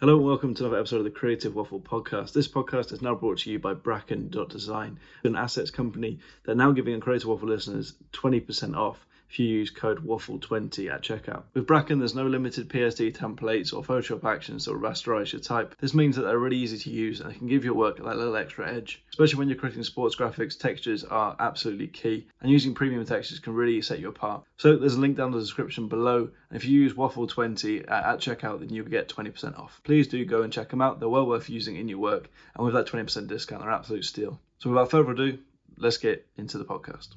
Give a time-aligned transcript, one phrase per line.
[0.00, 2.32] Hello and welcome to another episode of the Creative Waffle podcast.
[2.32, 6.70] This podcast is now brought to you by Bracken.design, an assets company that are now
[6.70, 11.44] giving Creative Waffle listeners 20% off if you use code WAFFLE20 at checkout.
[11.54, 15.74] With Bracken, there's no limited PSD templates or Photoshop actions that will rasterize your type.
[15.80, 18.36] This means that they're really easy to use and can give your work that little
[18.36, 19.02] extra edge.
[19.10, 23.54] Especially when you're creating sports graphics, textures are absolutely key, and using premium textures can
[23.54, 24.44] really set you apart.
[24.56, 28.04] So there's a link down in the description below, and if you use Waffle20 at,
[28.04, 29.80] at checkout, then you'll get 20% off.
[29.84, 31.00] Please do go and check them out.
[31.00, 34.40] They're well worth using in your work, and with that 20% discount, they're absolute steal.
[34.58, 35.38] So without further ado,
[35.76, 37.08] let's get into the podcast.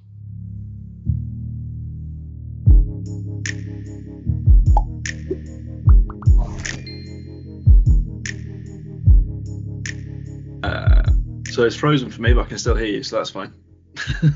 [11.51, 13.53] So it's frozen for me, but I can still hear you, so that's fine.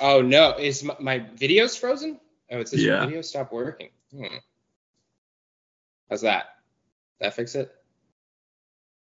[0.00, 2.20] Oh no, is my, my video's frozen?
[2.52, 2.98] Oh, it says Yeah.
[2.98, 3.88] your video stopped working.
[4.14, 4.26] Hmm.
[6.08, 6.44] How's that?
[7.20, 7.74] That fix it?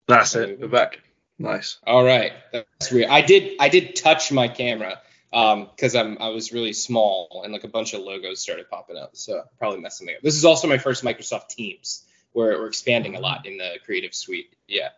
[0.08, 0.58] That's it.
[0.58, 1.00] We're back.
[1.38, 1.78] Nice.
[1.86, 3.08] All right, that's weird.
[3.10, 5.00] I did I did touch my camera
[5.32, 8.96] um because I'm I was really small and like a bunch of logos started popping
[8.96, 10.22] up, so probably messing me up.
[10.22, 12.04] This is also my first Microsoft Teams.
[12.32, 14.54] Where we're expanding a lot in the Creative Suite.
[14.68, 14.90] Yeah.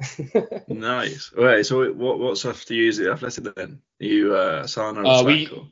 [0.68, 1.32] Nice.
[1.36, 3.80] Wait, so what what stuff do you use at Athletic then?
[4.00, 5.26] Are you uh, Asana or Uh, Slack?
[5.26, 5.66] we- or-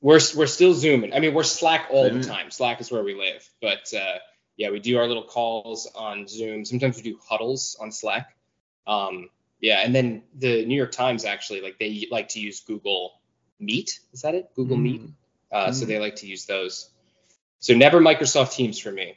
[0.00, 1.12] we're we're still zooming.
[1.12, 2.50] I mean, we're Slack all the time.
[2.52, 3.48] Slack is where we live.
[3.60, 4.18] But uh,
[4.56, 6.64] yeah, we do our little calls on Zoom.
[6.64, 8.36] Sometimes we do huddles on Slack.
[8.86, 9.28] Um,
[9.60, 13.20] yeah, and then the New York Times actually like they like to use Google
[13.58, 13.98] Meet.
[14.12, 14.50] Is that it?
[14.54, 15.02] Google Meet.
[15.02, 15.12] Mm,
[15.50, 15.88] Uh, So Mm.
[15.88, 16.90] they like to use those.
[17.58, 19.16] So never Microsoft Teams for me.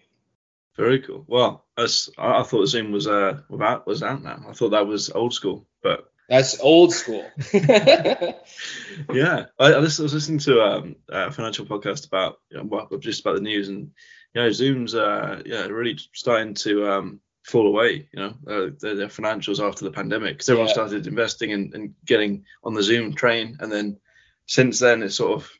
[0.77, 1.25] Very cool.
[1.27, 4.45] Well, as I, I thought Zoom was uh without was out now.
[4.49, 7.29] I thought that was old school, but That's old school.
[7.53, 12.63] yeah, I, I lis- I was listening to um, a financial podcast about you know,
[12.63, 13.91] well, just about the news, and
[14.33, 18.07] you know, Zoom's uh, yeah really starting to um, fall away.
[18.13, 20.73] You know, uh, their, their financials after the pandemic because everyone Yeah.
[20.73, 23.97] started investing and, and getting on the Zoom train, and then
[24.45, 25.51] since then it's sort of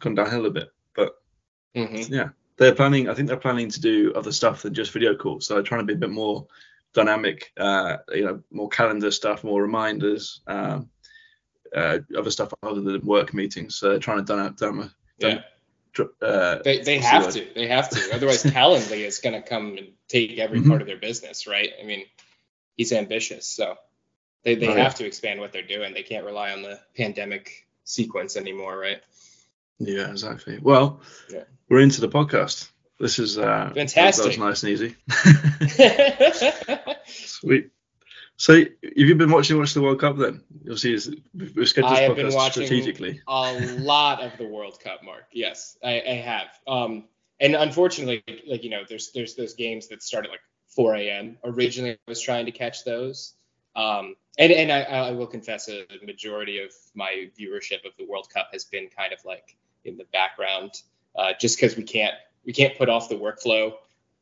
[0.00, 0.68] gone downhill a bit.
[0.94, 1.14] But
[1.76, 2.10] Mhm.
[2.10, 3.08] yeah, they're planning.
[3.08, 5.46] I think they're planning to do other stuff than just video calls.
[5.46, 6.46] So they're trying to be a bit more
[6.94, 7.52] dynamic.
[7.56, 10.40] Uh, you know, more calendar stuff, more reminders.
[10.46, 10.90] Um,
[11.74, 13.76] uh, other stuff other than work meetings.
[13.76, 15.40] So they're trying to done done, Yeah.
[16.22, 17.46] uh, They, they have to.
[17.54, 18.14] They have to.
[18.14, 20.68] Otherwise, Calendly is going to come and take every Mhm.
[20.68, 21.70] part of their business, right?
[21.80, 22.04] I mean,
[22.76, 23.76] he's ambitious, so
[24.44, 24.84] they, they Oh, yeah.
[24.84, 25.92] have to expand what they're doing.
[25.92, 29.02] They can't rely on the pandemic sequence anymore, right?
[29.78, 30.58] Yeah, exactly.
[30.60, 31.00] Well,
[31.30, 31.44] Yeah.
[31.68, 32.68] we're into the podcast.
[32.98, 34.22] This is uh, Fantastic.
[34.24, 34.96] That was nice and easy.
[37.06, 37.70] Sweet.
[38.38, 40.42] So, have you been watching watch the World Cup then?
[40.62, 40.98] You'll see,
[41.34, 43.20] we've scheduled I have been watching strategically.
[43.26, 45.24] a lot of the World Cup, Mark.
[45.32, 46.48] Yes, I, I have.
[46.68, 47.04] Um,
[47.40, 50.40] and unfortunately, like you know, there's there's those games that start at like
[50.74, 51.38] 4 a.m.
[51.44, 53.34] Originally, I was trying to catch those.
[53.76, 58.28] Um, and and I, I will confess, a majority of my viewership of the World
[58.32, 60.72] Cup has been kind of like in the background,
[61.14, 63.74] uh, just because we can't we can't put off the workflow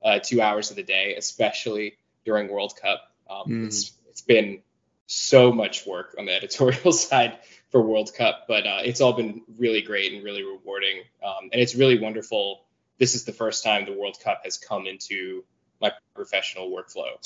[0.04, 3.12] uh, two hours of the day, especially during World Cup.
[3.30, 3.66] Um, Mm.
[3.66, 4.62] It's it's been
[5.06, 7.38] so much work on the editorial side
[7.70, 11.02] for World Cup, but uh, it's all been really great and really rewarding.
[11.24, 12.64] Um, and it's really wonderful.
[12.98, 15.44] This is the first time the World Cup has come into
[15.80, 17.18] my professional workflow.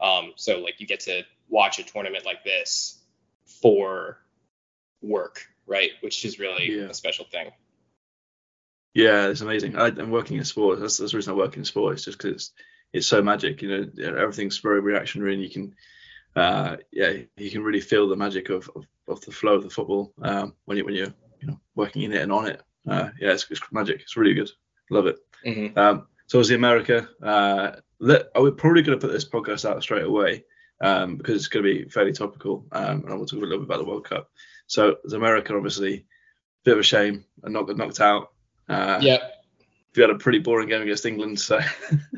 [0.00, 3.00] Um, so like you get to watch a tournament like this
[3.60, 4.18] for
[5.02, 5.90] work, right?
[6.00, 6.84] Which is really Yeah.
[6.90, 7.50] a special thing.
[8.94, 9.76] Yeah, it's amazing.
[9.76, 10.80] I, I'm working in sports.
[10.80, 12.52] That's, that's the reason I work in sports, It's just because it's,
[12.92, 13.60] it's so magic.
[13.60, 15.74] You know, everything's very reactionary, and you can,
[16.34, 19.70] uh, yeah, you can really feel the magic of, of, of the flow of the
[19.70, 22.62] football um, when you when you're you know working in it and on it.
[22.88, 24.00] Uh, yeah, it's, it's magic.
[24.00, 24.50] It's really good.
[24.90, 25.16] Love it.
[25.44, 25.76] Mhm.
[25.76, 27.08] Um, so obviously America.
[27.22, 30.44] Uh, let, I would probably going to put this podcast out straight away
[30.80, 33.46] um, because it's going to be fairly topical, um, and I want to talk a
[33.46, 34.30] little bit about the World Cup.
[34.66, 36.06] So as America, obviously,
[36.64, 38.32] bit of a shame and not got knocked out.
[38.68, 39.22] Uh, Yep.
[39.94, 41.38] we had a pretty boring game against England.
[41.40, 41.60] So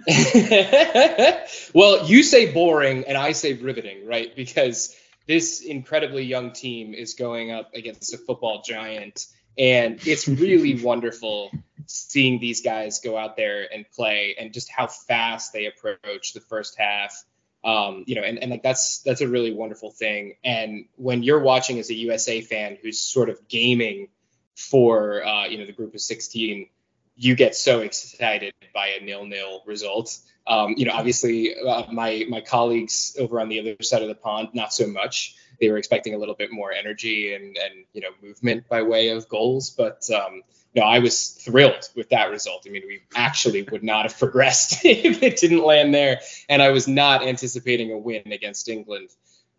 [1.75, 4.35] well, you say boring and I say riveting, right?
[4.35, 4.97] Because
[5.27, 9.27] this incredibly young team is going up against a football giant,
[9.57, 11.51] and it's really wonderful
[11.89, 16.41] seeing these guys go out there and play and just how fast they approach the
[16.41, 17.25] first half.
[17.65, 20.37] Um, you know, and, and like that's that's a really wonderful thing.
[20.45, 24.09] And when you're watching as a USA fan who's sort of gaming
[24.55, 26.69] for uh, you know the group of 16
[27.19, 30.17] you get so excited by a nil-nil result.
[30.47, 34.15] Um, you know, obviously, uh, my my colleagues over on the other side of the
[34.15, 35.35] pond, not so much.
[35.61, 39.09] They were expecting a little bit more energy and and you know movement by way
[39.09, 40.43] of goals, but um,
[40.79, 42.65] no, I was thrilled with that result.
[42.67, 46.71] I mean, we actually would not have progressed if it didn't land there, and I
[46.71, 49.11] was not anticipating a win against England,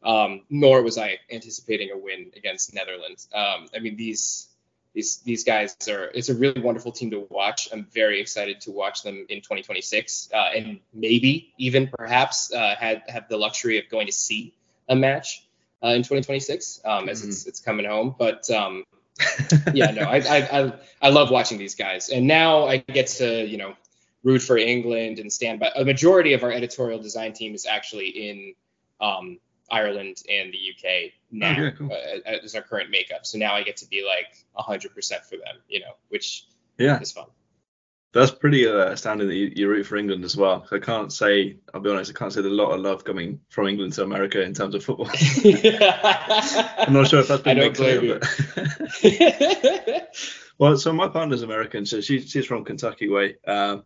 [0.02, 3.28] um, nor was I anticipating a win against Netherlands.
[3.34, 4.48] Um, I mean, these
[4.94, 7.68] these these guys are it's a really wonderful team to watch.
[7.74, 13.04] I'm very excited to watch them in 2026, uh, and maybe even perhaps uh, had
[13.10, 14.54] have the luxury of going to see
[14.88, 15.46] a match
[15.84, 17.30] uh, in 2026 um, as mm-hmm.
[17.30, 18.16] it's it's coming home.
[18.18, 18.86] But um,
[19.74, 23.46] yeah, no, I, I, I I love watching these guys, and now I get to
[23.46, 23.74] you know
[24.24, 25.72] root for England and stand by.
[25.76, 28.54] A majority of our editorial design team is actually in
[29.02, 29.40] um,
[29.72, 31.92] Ireland and the UK now oh, yeah, cool.
[31.92, 33.26] uh, as our current makeup.
[33.26, 34.92] So now I get to be like 100%
[35.26, 36.46] for them, you know, which
[36.78, 37.28] yeah is fun.
[38.12, 40.66] That's pretty uh, astounding that you, you root for England as well.
[40.72, 43.42] I can't say, I'll be honest, I can't say there's a lot of love coming
[43.50, 45.10] from England to America in terms of football.
[45.14, 48.20] I'm not sure if that's been made clear.
[48.20, 50.10] But
[50.58, 53.36] well, so my partner's American, so she, she's from Kentucky way.
[53.46, 53.84] Um,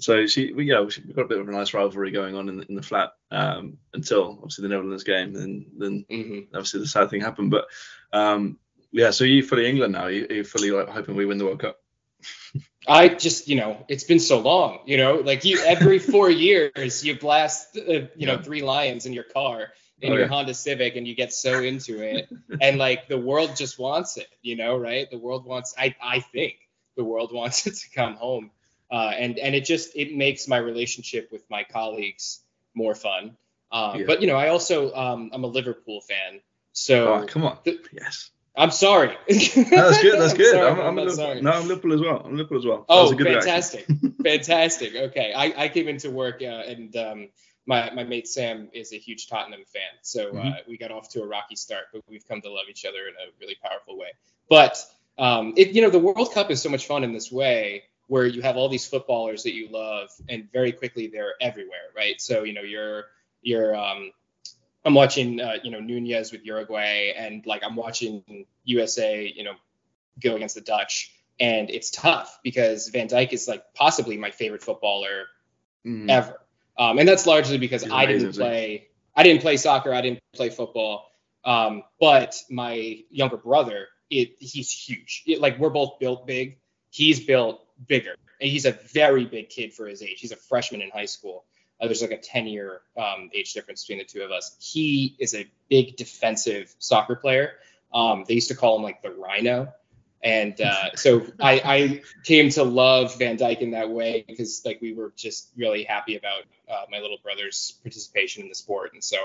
[0.00, 2.62] so she, we, yeah, we've got a bit of a nice rivalry going on in,
[2.62, 6.54] in the flat um, until obviously the Netherlands game, and then mm-hmm.
[6.54, 7.50] obviously the sad thing happened.
[7.50, 7.66] But
[8.12, 8.58] um,
[8.92, 10.06] yeah, so you fully England now?
[10.06, 11.80] You, you fully like hoping we win the World Cup?
[12.86, 17.04] I just, you know, it's been so long, you know, like you every four years
[17.04, 18.36] you blast, uh, you yeah.
[18.36, 19.68] know, three lions in your car
[20.00, 20.28] in oh, your yeah.
[20.28, 22.28] Honda Civic and you get so into it,
[22.60, 25.10] and like the world just wants it, you know, right?
[25.10, 26.56] The world wants, I, I think
[26.96, 28.50] the world wants it to come home,
[28.90, 32.40] uh, and and it just it makes my relationship with my colleagues
[32.74, 33.36] more fun.
[33.70, 34.06] Um, yeah.
[34.06, 36.40] But you know, I also um, I'm a Liverpool fan,
[36.72, 38.30] so oh, come on, th- yes.
[38.58, 39.08] I'm sorry.
[39.30, 40.20] no, that's good.
[40.20, 40.56] That's good.
[40.60, 42.22] I'm, I'm, I'm, I'm Liverpool, no, I'm Liverpool as well.
[42.24, 42.84] I'm Liverpool as well.
[42.88, 43.86] Oh, fantastic,
[44.22, 44.96] fantastic.
[44.96, 47.28] Okay, I, I came into work uh, and um,
[47.66, 50.48] my my mate Sam is a huge Tottenham fan, so uh, mm-hmm.
[50.48, 53.06] uh, we got off to a rocky start, but we've come to love each other
[53.06, 54.08] in a really powerful way.
[54.48, 54.84] But
[55.18, 58.26] um, it, you know, the World Cup is so much fun in this way where
[58.26, 62.20] you have all these footballers that you love, and very quickly they're everywhere, right?
[62.20, 63.04] So you know, you're
[63.40, 64.10] you're um,
[64.84, 69.54] I'm watching uh, you know Nunez with Uruguay, and like I'm watching USA, you know,
[70.20, 74.62] go against the Dutch, and it's tough because Van Dijk is like possibly my favorite
[74.62, 75.26] footballer
[75.86, 76.08] mm.
[76.08, 76.40] ever,
[76.78, 80.20] um, and that's largely because He's I didn't play I didn't play soccer, I didn't
[80.32, 81.10] play football,
[81.44, 85.24] um, but my younger brother, it, he's huge.
[85.26, 86.58] It, like we're both built big.
[86.90, 88.14] He's built bigger.
[88.40, 90.20] And he's a very big kid for his age.
[90.20, 91.44] He's a freshman in high school.
[91.80, 94.56] Uh, there's like a 10 year um, age difference between the two of us.
[94.60, 97.52] He is a big defensive soccer player.
[97.92, 99.72] Um, they used to call him like the Rhino.
[100.22, 104.80] And uh, so I, I, came to love Van Dijk in that way because like
[104.80, 108.94] we were just really happy about uh, my little brother's participation in the sport.
[108.94, 109.16] And so,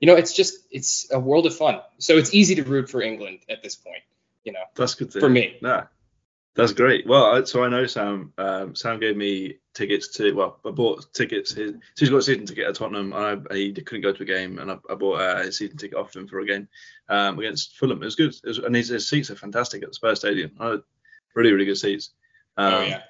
[0.00, 1.80] you know, it's just it's a world of fun.
[1.96, 4.02] So it's easy to root for England at this point.
[4.44, 5.56] You know, that's good for me.
[5.62, 5.84] Nah,
[6.58, 7.06] that's great.
[7.06, 8.32] Well, so I know Sam.
[8.36, 10.32] Um, Sam gave me tickets to.
[10.32, 11.52] Well, I bought tickets.
[11.52, 13.12] His, so he's got a season ticket at Tottenham.
[13.14, 16.16] I, he couldn't go to a game, and I, I bought a season ticket off
[16.16, 16.66] him for a game
[17.08, 18.02] um, against Fulham.
[18.02, 18.34] It was good.
[18.42, 20.50] It was, and his, his, seats are fantastic at the Spurs Stadium.
[20.58, 20.78] Uh,
[21.36, 22.10] really, really good seats.
[22.56, 23.02] Um, oh yeah.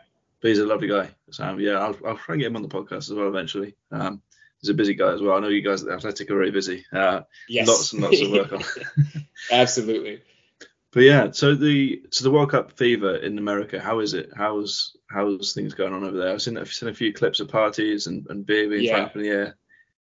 [0.42, 1.08] But he's a lovely guy.
[1.30, 1.58] Sam.
[1.58, 3.76] Yeah, I'll, I'll try and get him on the podcast as well eventually.
[3.90, 4.20] Um,
[4.60, 5.38] he's a busy guy as well.
[5.38, 6.84] I know you guys at the Athletic are very busy.
[6.92, 7.66] Uh, yes.
[7.66, 8.62] Lots and lots of work on.
[9.50, 10.20] Absolutely.
[10.90, 14.30] But yeah, so the so the World Cup fever in America, how is it?
[14.34, 16.32] How's how's things going on over there?
[16.32, 18.98] I've seen I've seen a few clips of parties and, and beer being yeah.
[18.98, 19.56] up in the air.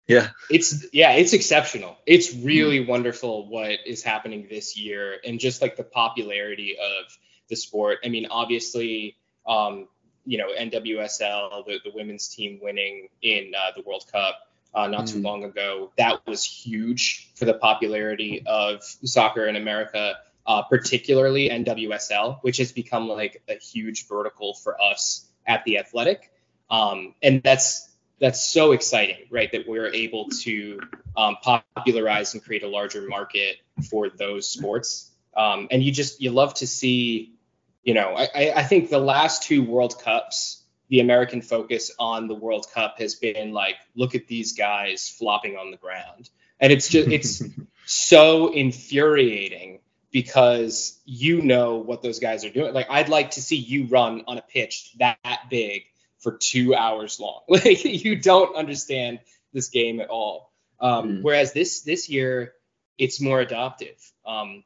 [0.08, 0.30] Yeah.
[0.50, 1.98] It's yeah, it's exceptional.
[2.06, 2.88] It's really mm.
[2.88, 7.18] wonderful what is happening this year and just like the popularity of
[7.50, 8.00] the sport.
[8.06, 9.90] I mean, obviously, um,
[10.26, 14.40] you know, NWSL, the, the women's team winning in uh, the World Cup
[14.74, 15.14] uh, not mm.
[15.14, 20.16] too long ago, that was huge for the popularity of soccer in America
[20.48, 26.32] uh, particularly NWSL, which has become like a huge vertical for us at the Athletic,
[26.70, 27.90] um, and that's
[28.20, 29.52] that's so exciting, right?
[29.52, 30.80] That we're able to
[31.16, 33.58] um, popularize and create a larger market
[33.90, 37.36] for those sports, um, and you just you love to see,
[37.84, 42.36] you know, I, I think the last two World Cups the American focus on the
[42.36, 46.30] World Cup has been like, look at these guys flopping on the ground.
[46.60, 47.44] And it's just, it's
[47.86, 49.80] so infuriating
[50.12, 52.74] because you know what those guys are doing.
[52.74, 55.18] Like I'd like to see you run on a pitch that,
[55.50, 55.84] big
[56.20, 57.42] for two hours long.
[57.50, 59.20] Like you don't understand
[59.54, 60.52] this game at all.
[60.80, 61.22] Um, mm.
[61.24, 62.54] Whereas this this year
[62.98, 63.98] it's more adoptive.
[64.26, 64.64] Um,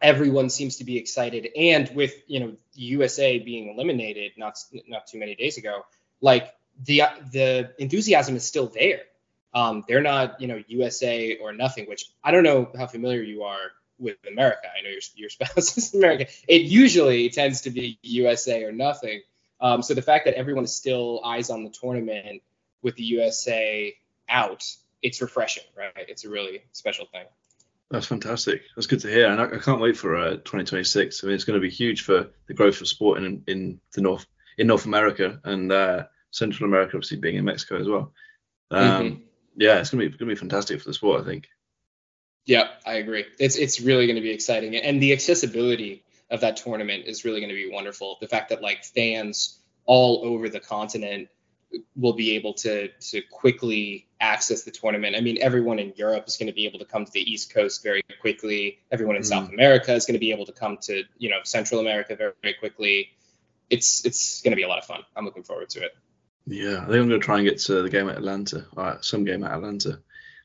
[0.00, 5.18] everyone seems to be excited, and with you know USA being eliminated not not too
[5.18, 5.84] many days ago,
[6.20, 6.52] like
[6.84, 7.02] the
[7.32, 9.02] the enthusiasm is still there.
[9.54, 13.44] Um, they're not you know USA or nothing, which I don't know how familiar you
[13.44, 14.68] are with America.
[14.76, 16.26] I know your your spouse is American.
[16.48, 19.22] It usually tends to be USA or nothing.
[19.60, 22.42] Um, so the fact that everyone is still eyes on the tournament
[22.82, 23.96] with the USA
[24.28, 24.64] out,
[25.02, 25.92] it's refreshing, right?
[25.96, 27.24] It's a really special thing.
[27.90, 28.62] That's fantastic.
[28.74, 31.22] That's good to hear, and I, I can't wait for uh, 2026.
[31.22, 34.00] I mean, it's going to be huge for the growth of sport in in the
[34.00, 34.26] North
[34.58, 38.12] in North America and uh, Central America, obviously being in Mexico as well.
[38.70, 39.22] Um, mm-hmm.
[39.56, 41.48] Yeah, it's going to be going to be fantastic for the sport, I think.
[42.46, 43.24] Yeah, I agree.
[43.38, 47.40] It's it's really going to be exciting, and the accessibility of that tournament is really
[47.40, 48.18] going to be wonderful.
[48.20, 51.28] The fact that like fans all over the continent
[51.96, 55.16] will be able to to quickly access the tournament.
[55.16, 57.52] I mean, everyone in Europe is going to be able to come to the East
[57.52, 58.78] Coast very quickly.
[58.90, 59.26] Everyone in mm.
[59.26, 62.32] South America is going to be able to come to you know Central America very,
[62.42, 63.10] very quickly.
[63.70, 65.00] It's it's going to be a lot of fun.
[65.16, 65.92] I'm looking forward to it.
[66.46, 68.66] Yeah, I think I'm going to try and get to the game at Atlanta,
[69.00, 70.00] some game at Atlanta.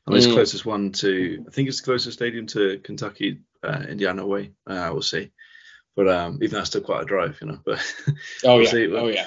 [0.06, 0.32] And it's mm.
[0.32, 4.52] closest one to, I think it's the closest stadium to Kentucky, uh, Indiana way.
[4.66, 5.30] Uh, we'll see.
[5.94, 7.60] But um, even that's still quite a drive, you know.
[7.64, 7.78] But
[8.44, 8.94] oh we'll yeah, see.
[8.94, 9.26] oh yeah.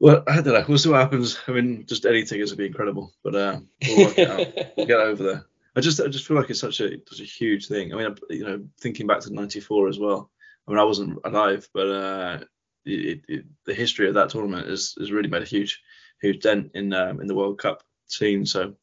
[0.00, 0.64] Well, I don't know.
[0.68, 1.38] We'll see what happens.
[1.46, 4.72] I mean, just any tickets would be incredible, but uh, we'll work it out.
[4.76, 5.46] We'll get over there.
[5.74, 7.94] I just, I just feel like it's such a, such a huge thing.
[7.94, 10.30] I mean, you know, thinking back to '94 as well.
[10.66, 12.38] I mean, I wasn't alive, but uh,
[12.84, 15.82] it, it, the history of that tournament has, has really made a huge,
[16.20, 18.44] huge dent in um, in the World Cup scene.
[18.44, 18.74] So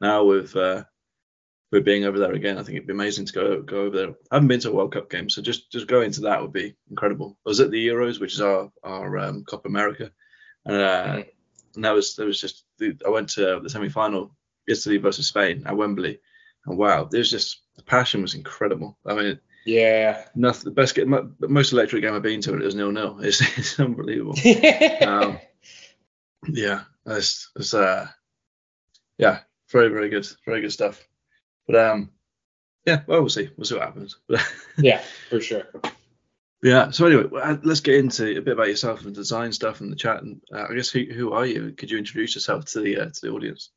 [0.00, 0.84] now with uh,
[1.72, 4.10] with being over there again, I think it'd be amazing to go go over there.
[4.30, 6.52] I haven't been to a World Cup game, so just just going to that would
[6.52, 7.36] be incredible.
[7.46, 10.10] I was at the Euros, which is our our um, Copa America,
[10.64, 11.26] and, uh, mm.
[11.74, 14.34] and that was that was just I went to the semi final
[14.66, 16.20] yesterday versus Spain at Wembley,
[16.66, 18.98] and wow, there's just the passion was incredible.
[19.06, 19.40] I mean.
[19.68, 20.26] Yeah.
[20.36, 20.62] Nothing.
[20.66, 23.18] The best game, most electric game I've been to, and it was nil nil.
[23.22, 24.36] It's, it's unbelievable.
[25.04, 25.40] um,
[26.46, 28.06] yeah, it's, it's uh,
[29.18, 31.06] yeah, very very good, very good stuff.
[31.66, 32.10] But um,
[32.84, 34.18] yeah, well we'll see, we'll see what happens.
[34.78, 35.64] yeah, for sure.
[36.62, 36.90] Yeah.
[36.90, 39.96] So anyway, uh, let's get into a bit about yourself and design stuff in the
[39.96, 40.22] chat.
[40.22, 41.72] And uh, I guess who, who are you?
[41.72, 43.70] Could you introduce yourself to the uh, to the audience?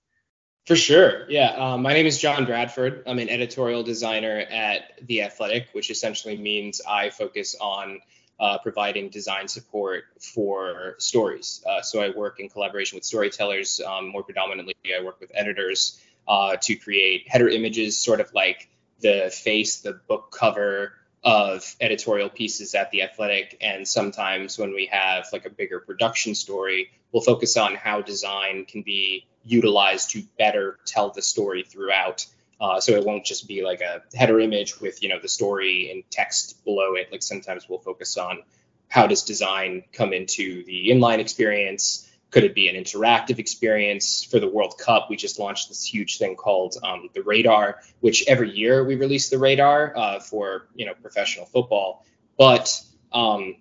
[0.65, 1.29] For sure.
[1.29, 1.51] Yeah.
[1.51, 3.03] Um, my name is John Bradford.
[3.07, 7.99] I'm an editorial designer at The Athletic, which essentially means I focus on
[8.39, 11.63] uh, providing design support for stories.
[11.69, 13.81] Uh, so I work in collaboration with storytellers.
[13.81, 18.69] Um, more predominantly, I work with editors uh, to create header images, sort of like
[19.01, 20.93] the face, the book cover
[21.23, 23.57] of editorial pieces at the Athletic.
[23.61, 28.65] And sometimes when we have like a bigger production story, we'll focus on how design
[28.65, 32.25] can be utilized to better tell the story throughout.
[32.59, 35.91] Uh, so it won't just be like a header image with you know the story
[35.91, 37.11] and text below it.
[37.11, 38.43] Like sometimes we'll focus on
[38.89, 42.05] how does design come into the inline experience.
[42.31, 45.09] Could it be an interactive experience for the World Cup?
[45.09, 49.29] We just launched this huge thing called um, the Radar, which every year we release
[49.29, 52.05] the Radar uh, for you know professional football.
[52.37, 53.55] But um,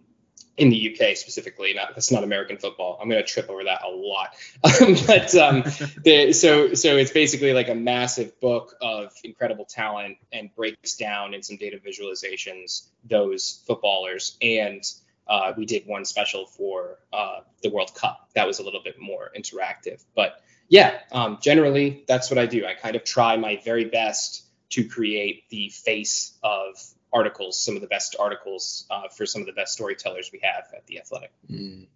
[0.58, 1.72] in the UK specifically.
[1.72, 2.98] Not that's not American football.
[3.00, 4.34] I'm gonna trip over that a lot.
[5.06, 5.62] but um,
[6.04, 11.32] the, so so it's basically like a massive book of incredible talent and breaks down
[11.32, 14.36] in some data visualizations those footballers.
[14.42, 14.82] And
[15.28, 19.00] uh, we did one special for uh, the World Cup that was a little bit
[19.00, 20.04] more interactive.
[20.14, 22.66] But yeah, um, generally that's what I do.
[22.66, 26.76] I kind of try my very best to create the face of
[27.12, 30.64] articles, some of the best articles uh, for some of the best storytellers we have
[30.76, 31.32] at the Athletic.
[31.50, 31.86] Mm,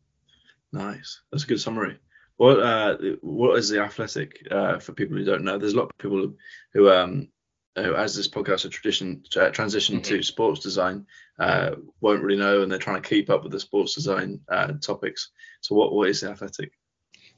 [0.72, 1.98] nice, that's a good summary.
[2.36, 5.58] What uh, what is the Athletic uh, for people who don't know?
[5.58, 6.34] There's a lot of people
[6.72, 7.28] who, um,
[7.76, 10.16] who as this podcast a tradition uh, transition mm-hmm.
[10.16, 11.06] to sports design,
[11.38, 14.72] uh, won't really know, and they're trying to keep up with the sports design uh,
[14.80, 15.30] topics.
[15.60, 16.72] So, what what is the Athletic?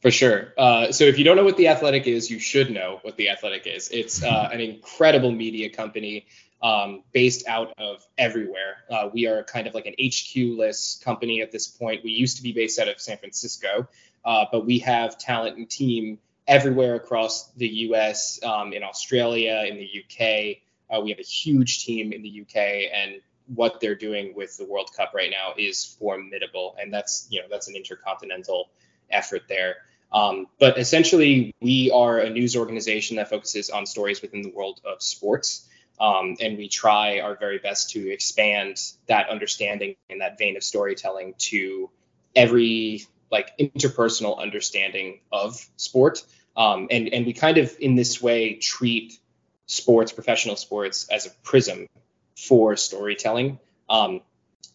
[0.04, 0.52] For sure.
[0.58, 3.30] Uh, so if you don't know what the Athletic is, you should know what the
[3.30, 3.88] Athletic is.
[3.88, 6.26] It's uh, an incredible media company
[6.64, 8.78] um, based out of everywhere.
[8.90, 12.02] Uh, we are kind of like an HQ-less company at this point.
[12.02, 13.86] We used to be based out of San Francisco,
[14.24, 16.18] uh, but we have talent and team
[16.48, 20.62] everywhere across the U.S., um, in Australia, in the U.K.
[20.90, 22.90] Uh, we have a huge team in the U.K.
[22.94, 23.20] and
[23.54, 27.46] what they're doing with the World Cup right now is formidable, and that's you know
[27.50, 28.70] that's an intercontinental
[29.10, 29.76] effort there.
[30.10, 34.80] Um, but essentially, we are a news organization that focuses on stories within the world
[34.86, 35.68] of sports.
[36.00, 40.64] Um, and we try our very best to expand that understanding and that vein of
[40.64, 41.90] storytelling to
[42.34, 46.24] every like interpersonal understanding of sport.
[46.56, 49.18] Um, and and we kind of in this way treat
[49.66, 51.88] sports, professional sports, as a prism
[52.36, 53.58] for storytelling,
[53.88, 54.20] um,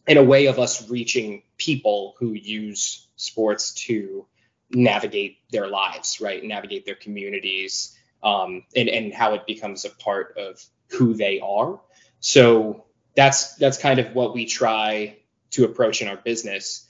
[0.07, 4.25] in a way of us reaching people who use sports to
[4.71, 6.43] navigate their lives, right?
[6.43, 11.79] Navigate their communities, um, and and how it becomes a part of who they are.
[12.19, 15.17] so that's that's kind of what we try
[15.51, 16.87] to approach in our business.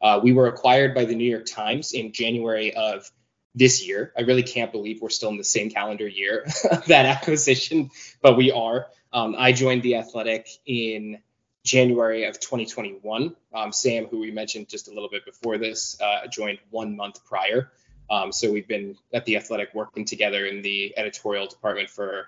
[0.00, 3.10] Uh, we were acquired by the New York Times in January of
[3.54, 4.12] this year.
[4.16, 6.46] I really can't believe we're still in the same calendar year
[6.86, 7.90] that acquisition,
[8.22, 8.86] but we are.
[9.12, 11.18] Um, I joined the Athletic in
[11.64, 13.34] January of 2021.
[13.54, 17.24] Um, Sam, who we mentioned just a little bit before this, uh, joined one month
[17.24, 17.72] prior.
[18.10, 22.26] Um, so we've been at the Athletic working together in the editorial department for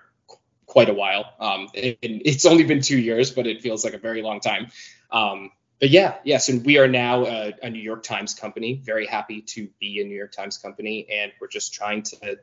[0.71, 1.25] quite a while.
[1.37, 4.71] Um, it, it's only been two years, but it feels like a very long time.
[5.11, 5.51] Um,
[5.81, 8.75] but yeah, yes, and we are now a, a, New York Times company.
[8.81, 12.37] Very happy to be a New York Times company, and we're just trying to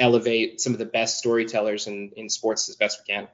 [0.00, 3.28] elevate some of the best storytellers in, in sports as best we can.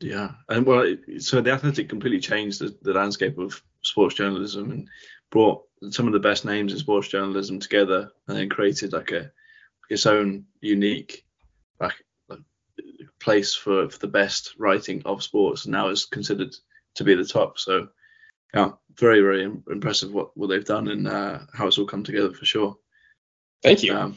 [0.00, 4.88] Yeah, and well, so the Athletic completely changed the, the landscape of sports journalism and
[5.30, 9.32] brought some of the best names in sports journalism together, and then created like a
[9.88, 11.24] its own unique
[11.80, 11.94] like,
[13.20, 15.64] place for, for the best writing of sports.
[15.64, 16.54] And now is considered
[16.96, 17.58] to be the top.
[17.58, 17.88] So
[18.54, 22.32] yeah, very very impressive what what they've done and uh, how it's all come together
[22.32, 22.76] for sure.
[23.62, 23.94] Thank you.
[23.94, 24.16] Um,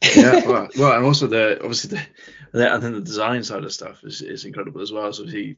[0.16, 3.72] yeah, well, well, and also the obviously the, the I think the design side of
[3.72, 5.12] stuff is, is incredible as well.
[5.12, 5.56] So he,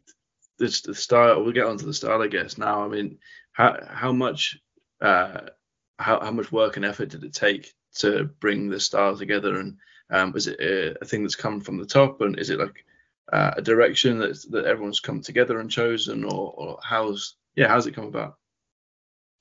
[0.58, 1.42] it's the style.
[1.42, 2.56] We'll get onto the style, I guess.
[2.56, 3.18] Now, I mean,
[3.52, 4.58] how how much
[5.00, 5.42] uh,
[5.98, 9.58] how how much work and effort did it take to bring the style together?
[9.58, 9.76] And
[10.10, 12.84] um, is it a, a thing that's come from the top, and is it like
[13.32, 17.86] uh, a direction that that everyone's come together and chosen, or, or how's yeah, how's
[17.86, 18.36] it come about?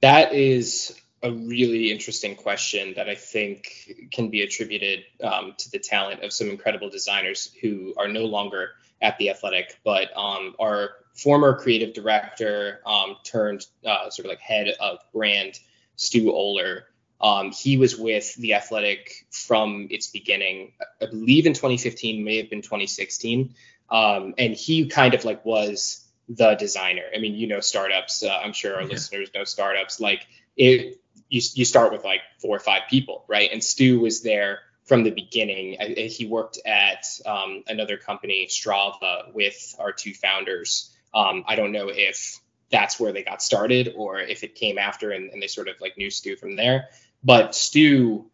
[0.02, 5.80] That is a really interesting question that I think can be attributed um, to the
[5.80, 8.72] talent of some incredible designers who are no longer
[9.02, 14.40] at the Athletic, but um, our former creative director um, turned uh, sort of like
[14.40, 15.60] head of brand,
[15.96, 16.84] Stu Oler.
[17.22, 22.50] Um, he was with the Athletic from its beginning, I believe in 2015, may have
[22.50, 23.56] been 2016,
[23.90, 27.04] um, and he kind of like was the designer.
[27.14, 28.24] I mean, you know startups.
[28.24, 28.90] Uh, I'm sure our yeah.
[28.90, 30.00] listeners know startups.
[30.00, 33.50] Like it, you you start with like four or five people, right?
[33.52, 35.78] And Stu was there from the beginning.
[35.80, 40.92] I, he worked at um, another company, Strava, with our two founders.
[41.14, 42.40] Um, I don't know if
[42.72, 45.76] that's where they got started or if it came after and, and they sort of
[45.82, 46.90] like knew Stu from there.
[47.24, 48.30] But Stu,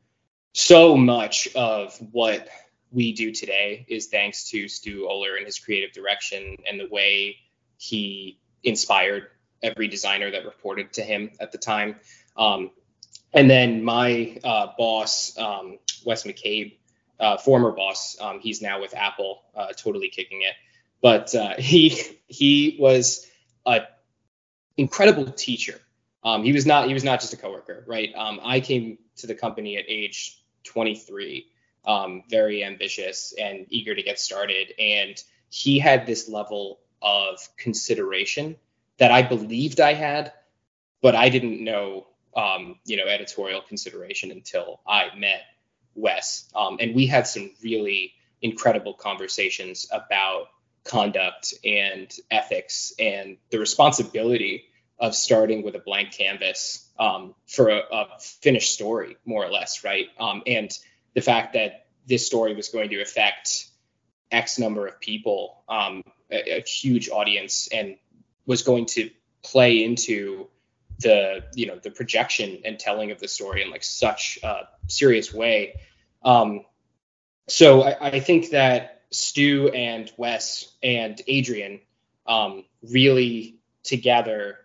[0.53, 2.47] so much of what
[2.91, 7.37] we do today is thanks to Stu Oler and his creative direction and the way
[7.77, 9.27] he inspired
[9.61, 11.95] every designer that reported to him at the time.
[12.37, 12.71] Um,
[13.33, 16.77] and then my uh, boss, um, Wes McCabe,
[17.19, 20.53] uh, former boss, um, he's now with Apple, uh, totally kicking it.
[21.01, 23.27] But uh, he he was
[23.65, 23.81] an
[24.77, 25.79] incredible teacher.
[26.25, 28.11] Um, he was not he was not just a coworker, right?
[28.15, 31.45] Um, I came to the company at age 23,
[31.85, 35.15] um, very ambitious and eager to get started, and
[35.49, 38.55] he had this level of consideration
[38.97, 40.33] that I believed I had,
[41.01, 45.43] but I didn't know, um, you know, editorial consideration until I met
[45.93, 46.49] Wes.
[46.55, 50.47] Um, and we had some really incredible conversations about
[50.83, 54.65] conduct and ethics and the responsibility
[54.99, 59.83] of starting with a blank canvas um, for a, a, finished story, more or less,
[59.83, 60.07] right?
[60.19, 60.71] Um, and
[61.13, 63.67] the fact that this story was going to affect
[64.31, 67.97] X number of people, um, a, a, huge audience, and
[68.45, 69.09] was going to
[69.43, 70.47] play into
[70.99, 75.33] the you know the projection and telling of the story in like such a serious
[75.33, 75.75] way.
[76.23, 76.61] Um,
[77.47, 81.81] so I, I, think that Stu and Wes and Adrian
[82.25, 84.57] um, really together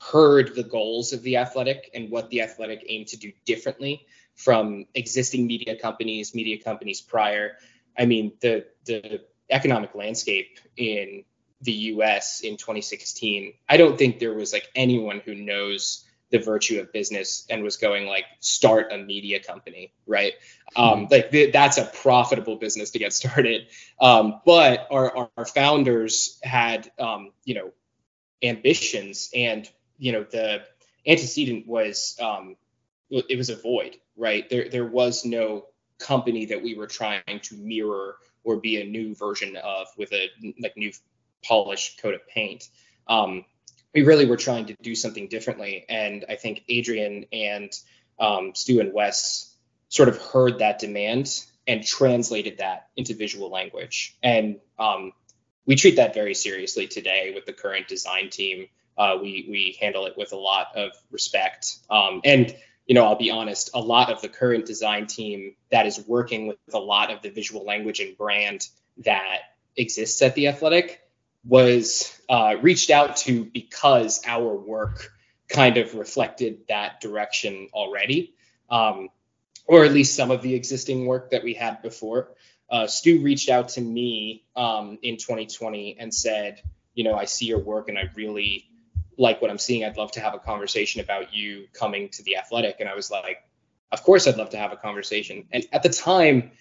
[0.00, 4.86] heard the goals of the athletic and what the athletic aimed to do differently from
[4.94, 7.56] existing media companies, media companies prior.
[7.98, 11.24] I mean, the the economic landscape in
[11.62, 16.80] the US in 2016, I don't think there was like anyone who knows the virtue
[16.80, 20.34] of business and was going like start a media company, right?
[20.76, 21.06] Um, hmm.
[21.10, 23.66] like th- that's a profitable business to get started.
[24.00, 27.72] Um, but our, our, our, founders had, um, you know,
[28.42, 29.68] ambitions and,
[30.00, 30.62] you know, the
[31.06, 32.56] antecedent was, um,
[33.10, 34.48] it was a void, right?
[34.48, 35.66] There, there was no
[35.98, 40.28] company that we were trying to mirror or be a new version of with a
[40.60, 40.92] like new
[41.44, 42.68] polished coat of paint.
[43.06, 43.44] Um,
[43.94, 47.72] we really were trying to do something differently, and I think Adrian and
[48.18, 49.54] um, Stu and Wes
[49.88, 54.16] sort of heard that demand and translated that into visual language.
[54.22, 55.12] And um,
[55.66, 58.68] we treat that very seriously today with the current design team.
[59.00, 61.78] Uh, we we handle it with a lot of respect.
[61.88, 65.86] Um, and you know, I'll be honest, a lot of the current design team that
[65.86, 69.38] is working with a lot of the visual language and brand that
[69.74, 71.00] exists at the Athletic
[71.46, 75.10] was uh, reached out to because our work
[75.48, 78.34] kind of reflected that direction already,
[78.68, 79.08] um,
[79.66, 82.34] or at least some of the existing work that we had before.
[82.68, 86.60] Uh, Stu reached out to me um, in 2020 and said,
[86.94, 88.66] you know, I see your work and I really
[89.20, 89.84] like what I'm seeing.
[89.84, 92.76] I'd love to have a conversation about you coming to the athletic.
[92.80, 93.44] And I was like,
[93.92, 95.46] of course I'd love to have a conversation.
[95.52, 96.52] And at the time,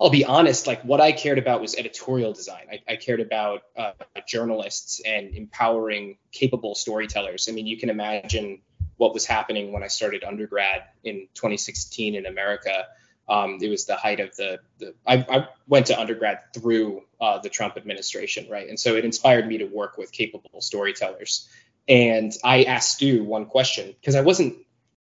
[0.00, 2.64] I'll be honest, like what I cared about was editorial design.
[2.72, 3.92] I, I cared about uh,
[4.26, 7.48] journalists and empowering capable storytellers.
[7.50, 8.62] I mean, you can imagine
[8.96, 12.86] what was happening when I started undergrad in 2016 in America.
[13.28, 17.38] Um, it was the height of the, the I, I went to undergrad through uh,
[17.38, 18.68] the Trump administration, right?
[18.68, 21.48] And so it inspired me to work with capable storytellers.
[21.90, 24.56] And I asked Stu one question because I wasn't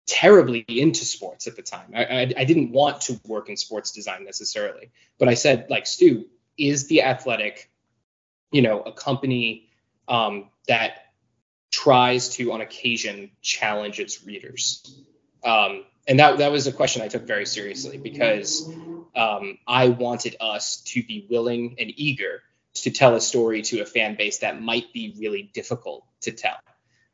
[0.05, 1.91] terribly into sports at the time.
[1.93, 5.87] I, I, I, didn't want to work in sports design necessarily, but I said, like,
[5.87, 7.69] Stu, is the athletic,
[8.51, 9.69] you know, a company
[10.07, 11.07] um, that
[11.71, 15.03] tries to, on occasion, challenge its readers?
[15.43, 18.69] Um, and that that was a question I took very seriously because
[19.15, 22.43] um, I wanted us to be willing and eager
[22.81, 26.57] to tell a story to a fan base that might be really difficult to tell.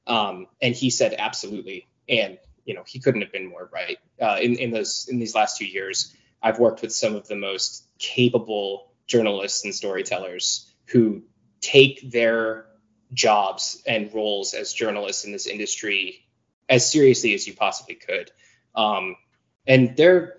[0.05, 1.87] Um, and he said, absolutely.
[2.07, 3.97] And you know he couldn't have been more right.
[4.21, 7.35] Uh, in in those in these last two years, I've worked with some of the
[7.35, 11.23] most capable journalists and storytellers who
[11.61, 12.65] take their
[13.13, 16.25] jobs and roles as journalists in this industry
[16.69, 18.31] as seriously as you possibly could.
[18.75, 19.15] Um,
[19.67, 20.37] and they're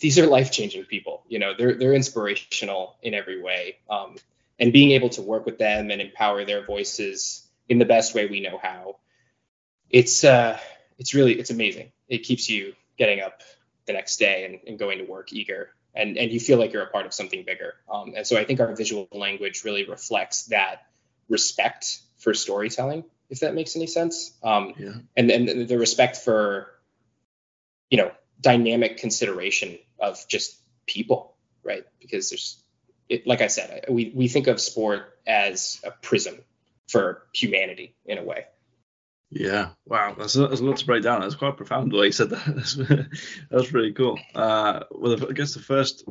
[0.00, 1.24] these are life changing people.
[1.28, 3.76] You know, they're they're inspirational in every way.
[3.90, 4.16] Um,
[4.58, 8.26] and being able to work with them and empower their voices in the best way
[8.26, 8.96] we know how,
[9.90, 10.58] it's uh,
[10.98, 11.92] it's really it's amazing.
[12.08, 13.42] It keeps you getting up
[13.86, 16.82] the next day and, and going to work eager and and you feel like you're
[16.82, 17.74] a part of something bigger.
[17.92, 20.86] Um, and so I think our visual language really reflects that
[21.28, 24.32] respect for storytelling, if that makes any sense.
[24.42, 24.92] Um, yeah.
[25.16, 26.68] And and the respect for
[27.90, 31.84] you know dynamic consideration of just people, right?
[32.00, 32.62] Because there's
[33.08, 36.36] it, like I said, we we think of sport as a prism
[36.88, 38.46] for humanity in a way.
[39.30, 41.20] Yeah, wow, that's a, that's a lot to break down.
[41.20, 42.46] That's quite profound the way you said that.
[42.56, 42.76] That's,
[43.50, 44.18] that's really cool.
[44.34, 46.04] Uh, well, I guess the first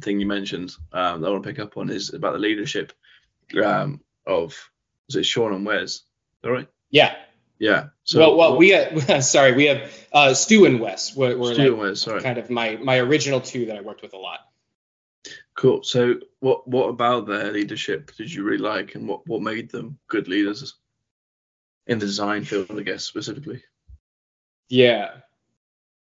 [0.00, 2.92] thing you mentioned um, that I want to pick up on is about the leadership
[3.64, 4.70] um, of
[5.08, 6.02] is it Sean and Wes?
[6.44, 6.68] All right.
[6.90, 7.14] Yeah.
[7.58, 7.88] Yeah.
[8.02, 11.14] So well, well, we have sorry, we have uh, Stu and Wes.
[11.14, 12.22] We're, we're Stu like and Wes, sorry.
[12.22, 14.40] Kind of my my original two that I worked with a lot.
[15.54, 15.82] Cool.
[15.82, 19.98] So, what what about their leadership did you really like, and what what made them
[20.08, 20.74] good leaders?
[21.86, 23.62] in the design field, I guess specifically.
[24.68, 25.10] Yeah,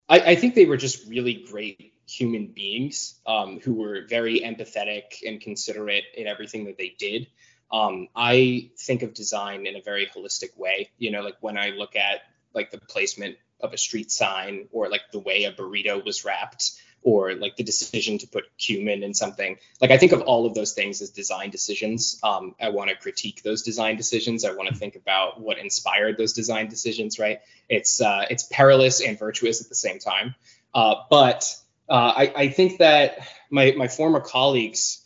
[0.08, 5.26] I, I think they were just really great human beings um, who were very empathetic
[5.26, 7.28] and considerate in everything that they did.
[7.72, 10.90] Um, I think of design in a very holistic way.
[10.98, 14.88] You know, like when I look at like the placement of a street sign or
[14.88, 19.14] like the way a burrito was wrapped or like the decision to put cumin in
[19.14, 19.56] something.
[19.80, 22.20] Like I think of all of those things as design decisions.
[22.22, 24.44] Um, I want to critique those design decisions.
[24.44, 27.18] I want to think about what inspired those design decisions.
[27.18, 27.40] Right?
[27.68, 30.34] It's uh, it's perilous and virtuous at the same time.
[30.74, 31.56] Uh, but
[31.88, 35.04] uh, I, I think that my my former colleagues,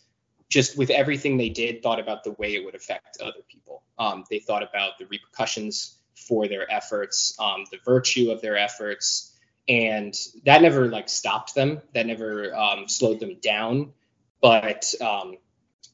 [0.49, 3.83] just with everything they did, thought about the way it would affect other people.
[3.97, 9.34] Um, they thought about the repercussions for their efforts, um, the virtue of their efforts
[9.67, 11.81] and that never like stopped them.
[11.93, 13.93] That never um, slowed them down.
[14.41, 15.37] But um,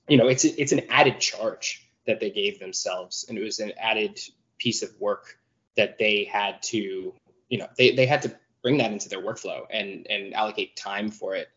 [0.08, 3.74] you know, it's it's an added charge that they gave themselves, and it was an
[3.80, 4.20] added
[4.58, 5.38] piece of work
[5.78, 7.14] that they had to,
[7.50, 11.12] you know, they they had to bring that into their workflow and and allocate time
[11.12, 11.48] for it.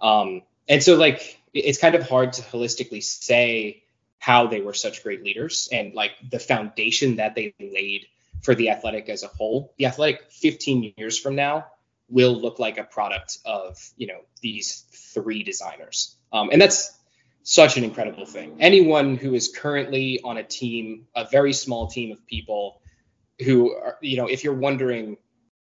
[0.00, 3.82] Um, and so like it's kind of hard to holistically say
[4.18, 8.06] how they were such great leaders and like the foundation that they laid
[8.42, 9.74] for the athletic as a whole.
[9.78, 11.66] The athletic 15 years from now
[12.08, 16.96] will look like a product of you know these three designers, um, and that's
[17.42, 18.56] such an incredible thing.
[18.60, 22.80] Anyone who is currently on a team, a very small team of people,
[23.44, 25.16] who are you know, if you're wondering,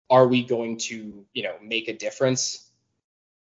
[0.09, 2.67] are we going to you know make a difference?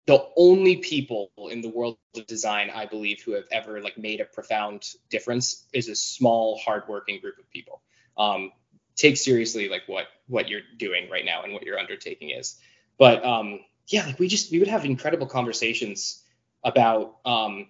[0.06, 4.20] the only people in the world of design i believe who have ever like made
[4.20, 7.82] a profound difference is a small hardworking group of people
[8.18, 8.52] um,
[8.96, 12.58] take seriously like what what you're doing right now and what your undertaking is.
[12.98, 16.22] But um, yeah, like we just we would have incredible conversations
[16.64, 17.68] about um,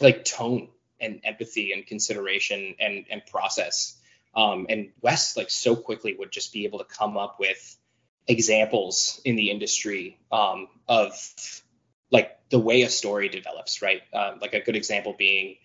[0.00, 0.68] like tone
[1.00, 3.98] and empathy and consideration and and process.
[4.34, 7.76] Um, and Wes like so quickly would just be able to come up with
[8.26, 11.14] examples in the industry um, of
[12.10, 14.02] like the way a story develops, right?
[14.12, 15.56] Uh, like a good example being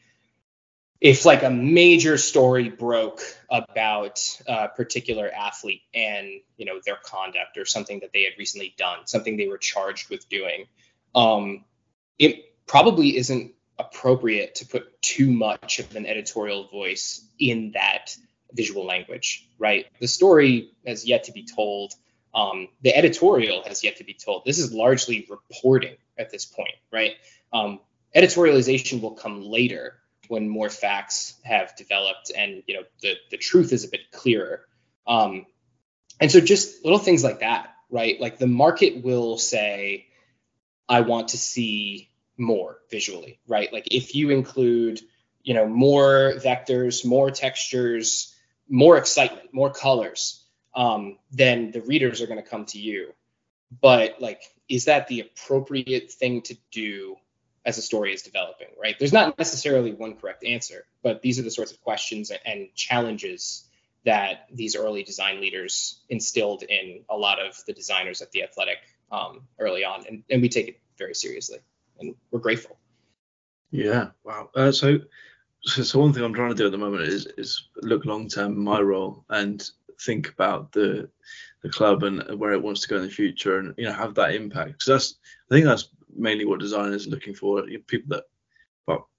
[1.02, 7.58] if like a major story broke about a particular athlete and you know their conduct
[7.58, 10.66] or something that they had recently done something they were charged with doing
[11.16, 11.66] um,
[12.20, 18.16] it probably isn't appropriate to put too much of an editorial voice in that
[18.54, 19.88] visual language right?
[20.00, 21.94] The story has yet to be told.
[22.34, 24.44] Um, the editorial has yet to be told.
[24.46, 27.16] This is largely reporting at this point right?
[27.52, 27.80] Um,
[28.16, 30.01] editorialization will come later
[30.32, 34.66] when more facts have developed and you know the the truth is a bit clearer.
[35.06, 35.46] Um,
[36.22, 38.20] and so just little things like that, right?
[38.22, 40.08] Like the market will say,
[40.88, 43.74] I want to see more visually, right?
[43.74, 45.02] Like if you include,
[45.44, 48.34] you know, more vectors, more textures,
[48.70, 53.14] more excitement, more colors, um, then the readers are going to come to you.
[53.82, 57.18] But like, is that the appropriate thing to do
[57.66, 58.96] as a story is developing, right?
[58.98, 63.68] There's not necessarily one correct answer, but these are the sorts of questions and challenges
[64.04, 68.80] that these early design leaders instilled in a lot of the designers at the athletic
[69.12, 71.60] um, early on, and, and we take it very seriously,
[72.00, 72.78] and we're grateful.
[73.70, 74.50] Yeah, wow.
[74.56, 75.00] Uh, so,
[75.64, 78.62] so one thing I'm trying to do at the moment is is look long term
[78.62, 79.64] my role and
[80.02, 81.10] think about the
[81.62, 84.16] the club and where it wants to go in the future, and you know have
[84.16, 84.72] that impact.
[84.72, 85.16] Because that's
[85.50, 87.64] I think that's mainly what designers are looking for.
[87.88, 88.24] People that,
[88.88, 89.10] well,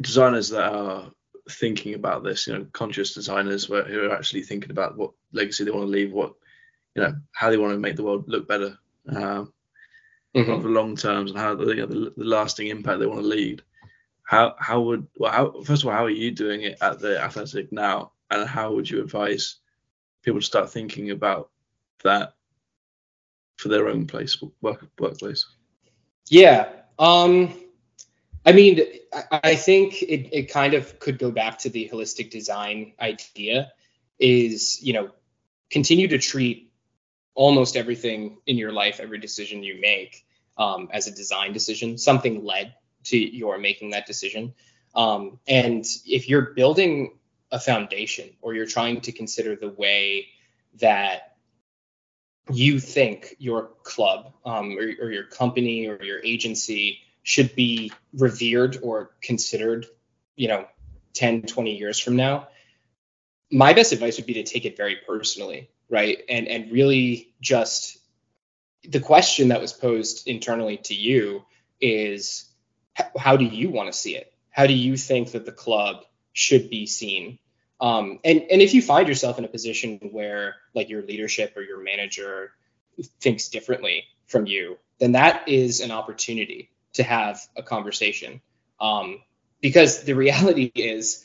[0.00, 1.10] designers that are
[1.50, 5.70] thinking about this, you know, conscious designers who are actually thinking about what legacy they
[5.70, 6.34] want to leave, what,
[6.94, 9.52] you know, how they want to make the world look better um,
[10.34, 10.50] mm-hmm.
[10.50, 13.62] over long terms, and how you know, the, the lasting impact they want to lead.
[14.24, 17.20] How how would well how, first of all how are you doing it at the
[17.20, 19.56] Athletic now, and how would you advise
[20.22, 21.50] people to start thinking about
[22.04, 22.34] that
[23.56, 25.46] for their own place work workplace?
[26.28, 26.68] Yeah.
[26.98, 27.54] Um,
[28.44, 28.80] I mean,
[29.30, 33.72] I, think it, it kind of could go back to the holistic design idea
[34.18, 35.10] is, you know,
[35.70, 36.72] continue to treat
[37.34, 40.24] almost everything in your life, every decision you make
[40.58, 44.54] um, as a design decision, something led to your making that decision.
[44.94, 47.18] Um, and if you're building
[47.50, 50.28] a foundation or you're trying to consider the way
[50.80, 51.31] that
[52.50, 58.78] you think your club um, or, or your company or your agency should be revered
[58.82, 59.86] or considered,
[60.34, 60.66] you know,
[61.14, 62.48] 10, 20 years from now,
[63.50, 66.22] my best advice would be to take it very personally, right?
[66.28, 67.98] And and really just
[68.88, 71.44] the question that was posed internally to you
[71.80, 72.46] is
[73.16, 74.32] how do you want to see it?
[74.50, 77.38] How do you think that the club should be seen?
[77.82, 81.62] Um, and and if you find yourself in a position where like your leadership or
[81.62, 82.52] your manager
[83.20, 88.40] thinks differently from you, then that is an opportunity to have a conversation.
[88.80, 89.20] Um,
[89.60, 91.24] because the reality is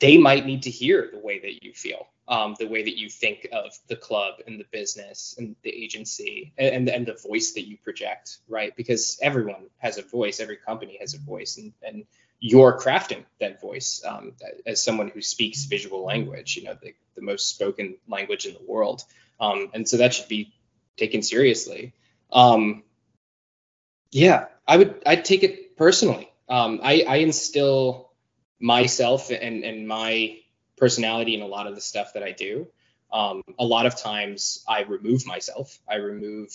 [0.00, 3.08] they might need to hear the way that you feel, um, the way that you
[3.08, 7.66] think of the club and the business and the agency and, and the voice that
[7.66, 8.76] you project, right?
[8.76, 12.04] Because everyone has a voice, every company has a voice, and, and
[12.40, 14.32] you're crafting that voice um,
[14.66, 18.62] as someone who speaks visual language, you know, the, the most spoken language in the
[18.66, 19.02] world.
[19.40, 20.52] Um, and so that should be
[20.96, 21.94] taken seriously.
[22.32, 22.84] Um,
[24.10, 26.30] yeah, I would, I'd take it personally.
[26.48, 28.12] Um, I, I instill
[28.60, 30.38] myself and, and my
[30.76, 32.68] personality in a lot of the stuff that I do.
[33.12, 35.78] Um, a lot of times I remove myself.
[35.88, 36.50] I remove,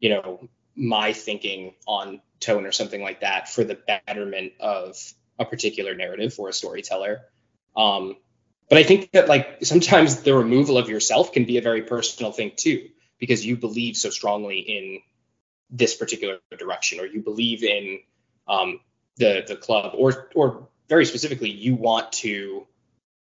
[0.00, 4.96] you know, my thinking on tone or something like that for the betterment of
[5.38, 7.22] a particular narrative or a storyteller.
[7.76, 8.16] Um,
[8.68, 12.32] but I think that like sometimes the removal of yourself can be a very personal
[12.32, 15.00] thing too, because you believe so strongly in
[15.70, 18.00] this particular direction, or you believe in
[18.48, 18.80] um,
[19.16, 22.66] the the club, or or very specifically, you want to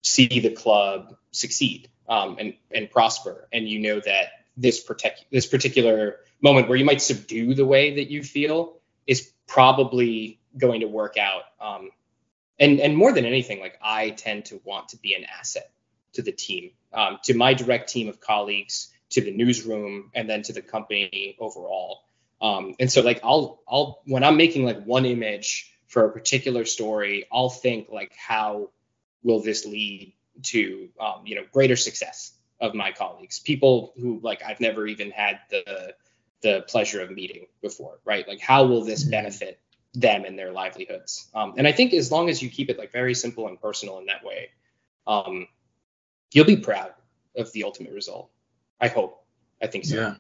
[0.04, 4.28] see the club succeed um, and and prosper, and you know that
[4.58, 8.78] this protect this particular moment where you might subdue the way that you feel
[9.08, 11.44] is probably going to work out.
[11.60, 11.90] Um,
[12.60, 15.70] and and more than anything, like I tend to want to be an asset
[16.14, 20.44] to the team, um, to my direct team of colleagues, to the newsroom, and then
[20.44, 22.04] to the company overall.
[22.40, 26.64] Um, and so like I'll I'll when I'm making like one image for a particular
[26.64, 28.70] story, I'll think like how
[29.24, 32.32] will this lead to um, you know greater success
[32.62, 35.96] of my colleagues, people who like I've never even had the
[36.46, 38.28] the pleasure of meeting before, right?
[38.28, 39.12] Like how will this mm-hmm.
[39.12, 39.60] benefit
[39.96, 41.28] them and their livelihoods?
[41.34, 43.98] Um, and I think as long as you keep it like very simple and personal
[43.98, 44.50] in that way,
[45.08, 45.48] um,
[46.32, 46.92] you'll be proud
[47.36, 48.30] of the ultimate result.
[48.80, 49.26] I hope.
[49.60, 49.96] I think so.
[49.96, 50.16] Yeah.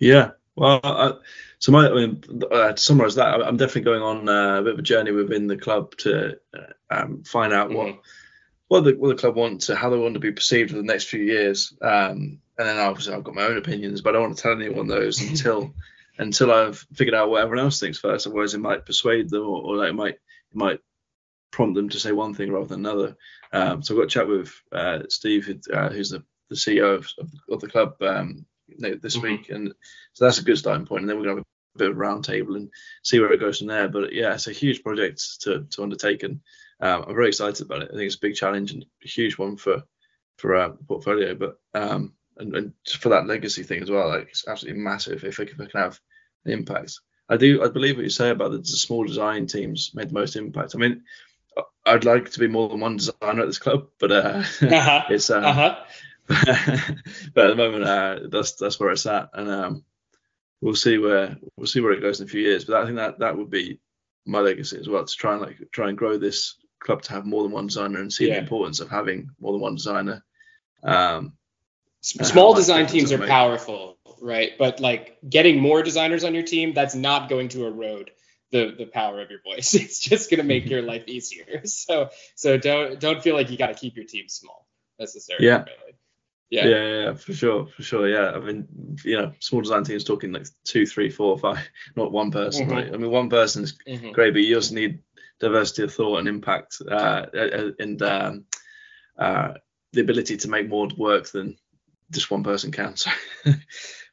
[0.00, 0.30] Yeah.
[0.56, 1.12] Well, I,
[1.60, 4.72] so my, I mean, uh, to summarize that, I'm definitely going on uh, a bit
[4.72, 7.98] of a journey within the club to uh, um, find out what mm-hmm.
[8.66, 11.04] what the what the club wants, how they want to be perceived for the next
[11.04, 11.72] few years.
[11.80, 14.52] Um, and then obviously I've got my own opinions, but I don't want to tell
[14.52, 15.74] anyone those until
[16.18, 18.26] until I've figured out what everyone else thinks first.
[18.26, 20.80] Otherwise, it might persuade them, or, or like it might it might
[21.50, 23.16] prompt them to say one thing rather than another.
[23.52, 27.08] Um, so I've got a chat with uh, Steve, uh, who's the, the CEO of,
[27.48, 28.44] of, the club um,
[28.78, 29.22] this mm-hmm.
[29.22, 29.72] week, and
[30.12, 31.00] so that's a good starting point.
[31.00, 31.44] And then we're gonna have
[31.76, 32.68] a bit of a round table and
[33.02, 33.88] see where it goes from there.
[33.88, 36.40] But yeah, it's a huge project to to undertake, and
[36.80, 37.88] um, I'm very excited about it.
[37.90, 39.82] I think it's a big challenge and a huge one for
[40.36, 44.48] for our portfolio, but um, and, and for that legacy thing as well, like it's
[44.48, 46.00] absolutely massive if it, if it can have
[46.44, 47.00] an impact.
[47.28, 50.36] I do I believe what you say about the small design teams made the most
[50.36, 50.74] impact.
[50.74, 51.04] I mean,
[51.86, 55.02] I'd like to be more than one designer at this club, but uh, uh-huh.
[55.10, 55.76] it's uh, uh-huh.
[57.34, 59.84] but at the moment uh, that's that's where it's at, and um,
[60.60, 62.64] we'll see where we'll see where it goes in a few years.
[62.64, 63.80] But I think that that would be
[64.26, 67.26] my legacy as well to try and like try and grow this club to have
[67.26, 68.34] more than one designer and see yeah.
[68.34, 70.24] the importance of having more than one designer.
[70.82, 71.34] Um,
[72.02, 74.52] Small design teams are powerful, right?
[74.58, 78.10] But like getting more designers on your team, that's not going to erode
[78.50, 79.74] the the power of your voice.
[79.80, 81.62] It's just going to make your life easier.
[81.66, 84.66] So so don't don't feel like you got to keep your team small
[84.98, 85.46] necessarily.
[85.46, 85.64] Yeah.
[86.48, 86.66] Yeah.
[86.66, 87.04] yeah.
[87.04, 88.08] yeah, for sure, for sure.
[88.08, 88.66] Yeah, I mean,
[89.04, 91.60] you know, small design teams talking like two, three, four, five,
[91.96, 92.74] not one person, mm-hmm.
[92.74, 92.92] right?
[92.92, 94.10] I mean, one person is mm-hmm.
[94.10, 94.98] great, but you also need
[95.38, 97.26] diversity of thought and impact, uh,
[97.78, 98.44] and um,
[99.16, 99.52] uh,
[99.92, 101.56] the ability to make more work than
[102.10, 103.06] just one person counts.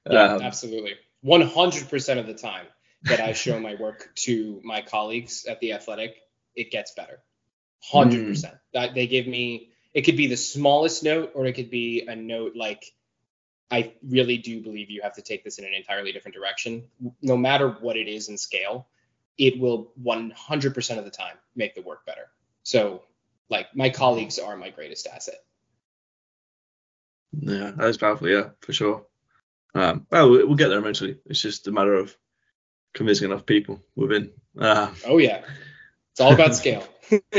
[0.09, 2.65] Yeah, um, absolutely, one hundred percent of the time
[3.03, 6.15] that I show my work to my colleagues at the Athletic,
[6.55, 7.19] it gets better.
[7.91, 8.09] 100%.
[8.09, 8.59] Mm.
[8.73, 12.15] That they give me it could be the smallest note or it could be a
[12.15, 12.85] note like
[13.69, 16.85] I really do believe you have to take this in an entirely different direction.
[17.21, 18.87] No matter what it is in scale,
[19.37, 22.29] it will 100% of the time make the work better.
[22.63, 23.03] So,
[23.49, 25.43] like, my colleagues are my greatest asset.
[27.33, 28.29] Yeah, that is powerful.
[28.29, 29.05] Yeah, for sure.
[29.75, 31.19] Um, well, we'll get there eventually.
[31.25, 32.15] It's just a matter of
[32.93, 34.31] convincing enough people within.
[34.59, 35.43] Uh, oh yeah,
[36.11, 36.87] it's all about scale.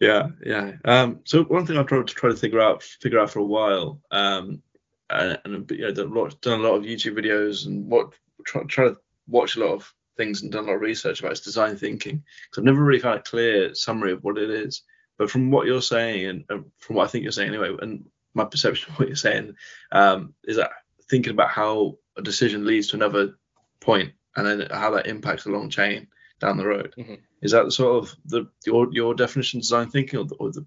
[0.00, 0.72] yeah, yeah.
[0.84, 3.44] Um, so one thing I've tried to try to figure out figure out for a
[3.44, 4.62] while, um,
[5.10, 8.12] and, and you know, done, a lot, done a lot of YouTube videos and what
[8.44, 11.32] try, try to watch a lot of things and done a lot of research about
[11.32, 14.82] is design thinking because I've never really found a clear summary of what it is.
[15.18, 18.06] But from what you're saying and, and from what I think you're saying anyway, and
[18.34, 19.54] my perception of what you're saying
[19.92, 20.70] um, is that
[21.08, 23.34] thinking about how a decision leads to another
[23.80, 26.08] point and then how that impacts the long chain
[26.40, 26.94] down the road.
[26.98, 27.14] Mm-hmm.
[27.42, 30.66] Is that sort of the your your definition of design thinking or the, or the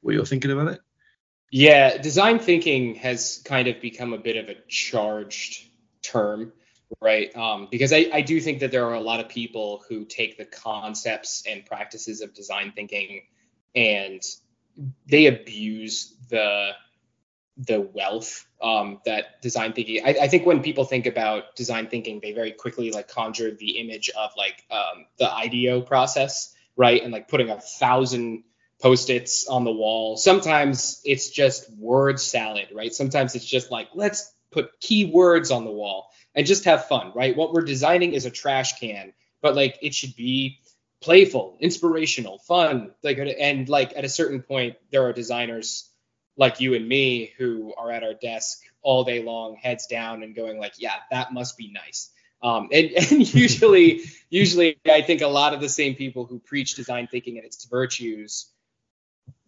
[0.00, 0.80] what you're thinking about it?
[1.50, 5.68] Yeah, design thinking has kind of become a bit of a charged
[6.02, 6.52] term,
[7.00, 7.34] right?
[7.36, 10.36] Um, because I, I do think that there are a lot of people who take
[10.36, 13.22] the concepts and practices of design thinking
[13.74, 14.22] and
[15.06, 16.70] they abuse the
[17.56, 20.04] the wealth um, that design thinking.
[20.04, 23.78] I, I, think when people think about design thinking, they very quickly like conjure the
[23.78, 27.00] image of like um, the IDEO process, right?
[27.00, 28.42] And like putting a thousand
[28.80, 30.16] post-its on the wall.
[30.16, 32.92] Sometimes it's just word salad, right?
[32.92, 37.36] Sometimes it's just like let's put keywords on the wall and just have fun, right?
[37.36, 40.58] What we're designing is a trash can, but like it should be
[41.04, 42.90] playful, inspirational, fun.
[43.02, 45.90] Like and like at a certain point, there are designers
[46.36, 50.34] like you and me who are at our desk all day long, heads down, and
[50.34, 52.10] going like, yeah, that must be nice.
[52.42, 56.74] Um, and, and usually, usually, I think a lot of the same people who preach
[56.74, 58.46] design thinking and its virtues,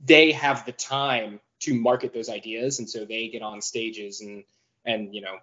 [0.05, 4.45] they have the time to market those ideas, and so they get on stages and
[4.85, 5.39] and you know,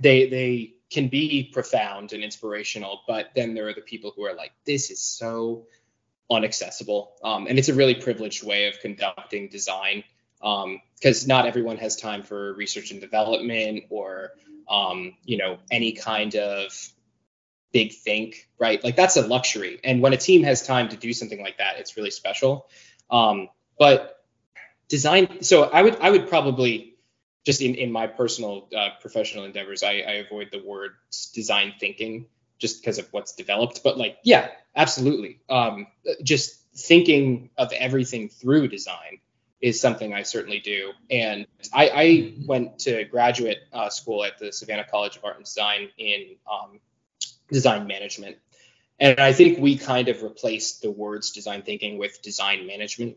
[0.00, 4.34] they they can be profound and inspirational, but then there are the people who are
[4.34, 5.66] like, this is so
[6.30, 10.04] unaccessible, um, and it's a really privileged way of conducting design
[10.38, 14.32] because um, not everyone has time for research and development or
[14.68, 16.72] um, you know any kind of
[17.72, 18.84] big think right?
[18.84, 19.80] Like that's a luxury.
[19.82, 22.68] And when a team has time to do something like that it's really special.
[23.10, 24.22] Um, but
[24.92, 26.91] design so i would i would probably
[27.44, 30.92] just in, in my personal uh, professional endeavors I, I avoid the word
[31.34, 32.26] design thinking
[32.58, 35.86] just because of what's developed but like yeah absolutely um,
[36.22, 39.18] just thinking of everything through design
[39.62, 40.92] is something I certainly do.
[41.08, 45.44] And I, I went to graduate uh, school at the Savannah College of Art and
[45.44, 46.80] Design in um,
[47.50, 48.38] design management.
[48.98, 53.16] And I think we kind of replaced the words design thinking with design management.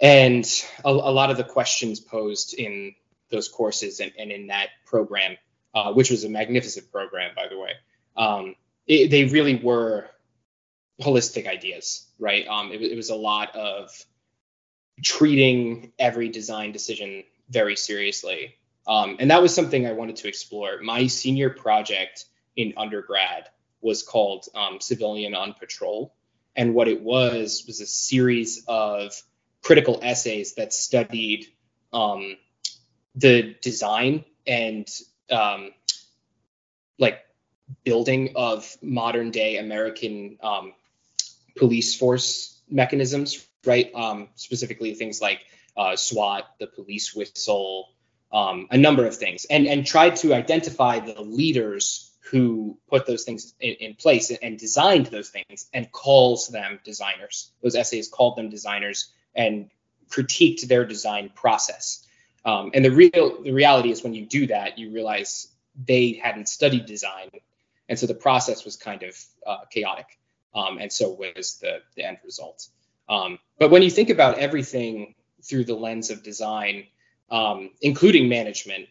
[0.00, 0.44] And
[0.84, 2.94] a, a lot of the questions posed in
[3.32, 5.36] those courses and, and in that program
[5.74, 7.70] uh, which was a magnificent program, by the way.
[8.16, 8.54] Um,
[8.86, 10.06] it, they really were
[11.00, 12.46] holistic ideas, right?
[12.46, 13.90] Um, it, it was a lot of
[15.02, 18.56] treating every design decision very seriously.
[18.86, 20.80] Um, and that was something I wanted to explore.
[20.82, 22.26] My senior project
[22.56, 23.48] in undergrad
[23.80, 26.14] was called um, Civilian on Patrol.
[26.54, 29.14] And what it was was a series of
[29.62, 31.46] critical essays that studied
[31.92, 32.36] um,
[33.14, 34.88] the design and
[35.30, 35.70] um,
[36.98, 37.20] like
[37.84, 40.72] building of modern day American um,
[41.56, 43.90] police force mechanisms, right?
[43.94, 45.40] Um, specifically things like
[45.76, 47.90] uh, SWAT, the police whistle,
[48.32, 53.24] um, a number of things, and and tried to identify the leaders who put those
[53.24, 57.52] things in, in, place and designed those things and calls them designers.
[57.62, 59.68] Those essays called them designers and
[60.08, 62.06] critiqued their design process.
[62.44, 65.48] Um, and the real the reality is when you do that, you realize
[65.86, 67.30] they hadn't studied design,
[67.88, 69.16] and so the process was kind of
[69.46, 70.18] uh, chaotic.
[70.54, 72.68] Um, and so was the, the end result.
[73.08, 76.86] Um, but when you think about everything through the lens of design,
[77.30, 78.86] um, including management,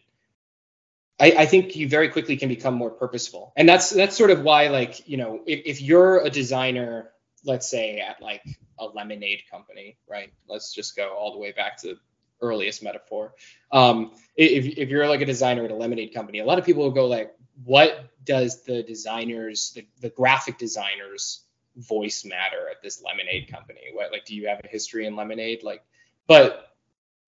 [1.20, 3.52] I, I, think you very quickly can become more purposeful.
[3.56, 7.10] And that's that's sort of why, like, you know, if, if you're a designer,
[7.44, 8.42] let's say at like
[8.78, 10.32] a lemonade company, right?
[10.48, 11.96] Let's just go all the way back to
[12.42, 13.32] earliest metaphor.
[13.70, 16.82] Um, if, if you're like a designer at a lemonade company, a lot of people
[16.82, 17.34] will go like,
[17.64, 21.44] what does the designers, the, the graphic designers
[21.76, 23.80] voice matter at this lemonade company?
[23.92, 25.62] What like do you have a history in lemonade?
[25.62, 25.82] Like,
[26.26, 26.68] but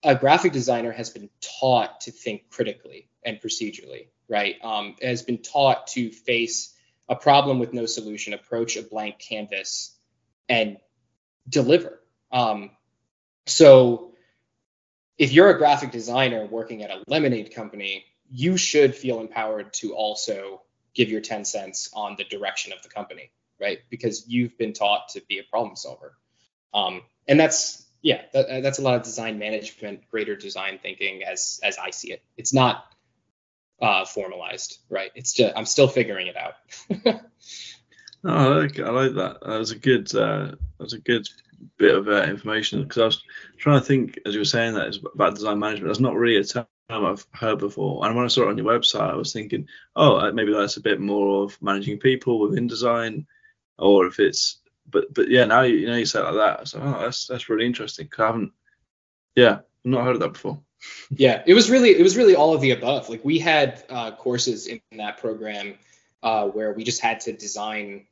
[0.02, 4.56] a graphic designer has been taught to think critically and procedurally, right?
[4.62, 6.74] Um, has been taught to face
[7.08, 9.96] a problem with no solution, approach a blank canvas,
[10.48, 10.78] and
[11.48, 12.00] deliver.
[12.30, 12.70] Um,
[13.46, 14.13] so,
[15.18, 19.94] if you're a graphic designer working at a lemonade company, you should feel empowered to
[19.94, 20.62] also
[20.94, 23.78] give your 10 cents on the direction of the company, right?
[23.90, 26.16] Because you've been taught to be a problem solver.
[26.72, 31.58] Um, and that's yeah, that, that's a lot of design management, greater design thinking as
[31.62, 32.22] as I see it.
[32.36, 32.84] It's not
[33.80, 35.10] uh, formalized, right?
[35.14, 36.54] It's just I'm still figuring it out.
[37.06, 37.20] oh,
[38.24, 39.38] I like, I like that.
[39.40, 41.26] That was a good uh, that was a good
[41.76, 43.22] bit of uh, information because I was
[43.58, 45.88] trying to think as you were saying that about design management.
[45.88, 48.04] That's not really a term I've heard before.
[48.04, 50.76] And when I saw it on your website, I was thinking, oh, uh, maybe that's
[50.76, 53.26] a bit more of managing people within design,
[53.78, 54.58] or if it's,
[54.90, 56.68] but but yeah, now you, you know you say like that.
[56.68, 58.08] So oh, that's that's really interesting.
[58.18, 58.52] I haven't,
[59.34, 60.60] yeah, I've not heard of that before.
[61.10, 63.08] yeah, it was really it was really all of the above.
[63.08, 65.74] Like we had uh, courses in that program
[66.22, 68.06] uh, where we just had to design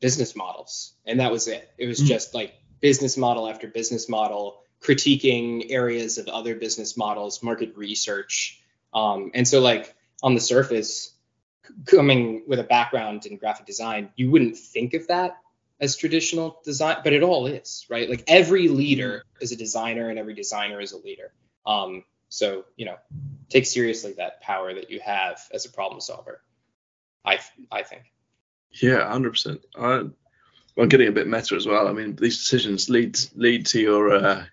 [0.00, 1.70] business models, and that was it.
[1.78, 6.96] It was mm just like business model after business model critiquing areas of other business
[6.96, 8.60] models, market research.
[8.94, 11.12] Um, and so, like on the surface,
[11.86, 15.38] coming with a background in graphic design, you wouldn't think of that
[15.80, 18.08] as traditional design, but it all is, right?
[18.08, 21.32] Like every leader is a designer and every designer is a leader.
[21.66, 22.96] Um, so, you know,
[23.48, 26.42] take seriously that power that you have as a problem solver.
[27.24, 27.38] I,
[27.70, 28.04] I think.
[28.70, 29.60] Yeah, hundred percent.
[30.78, 31.88] I'm getting a bit meta as well.
[31.88, 34.44] I mean, these decisions lead lead to your uh,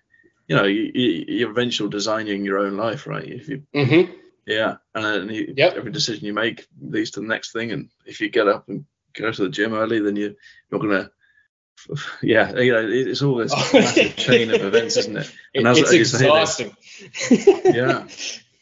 [0.48, 3.26] you know, you, you, are eventually designing your own life, right?
[3.26, 4.12] If you, mm-hmm.
[4.46, 5.74] yeah, and you, yep.
[5.74, 7.72] every decision you make leads to the next thing.
[7.72, 10.36] And if you get up and go to the gym early, then you,
[10.70, 11.10] you're gonna,
[12.22, 15.32] yeah, you know, it's all this massive chain of events, isn't it?
[15.54, 16.76] And as, it's as exhausting.
[17.12, 18.06] Say, yeah,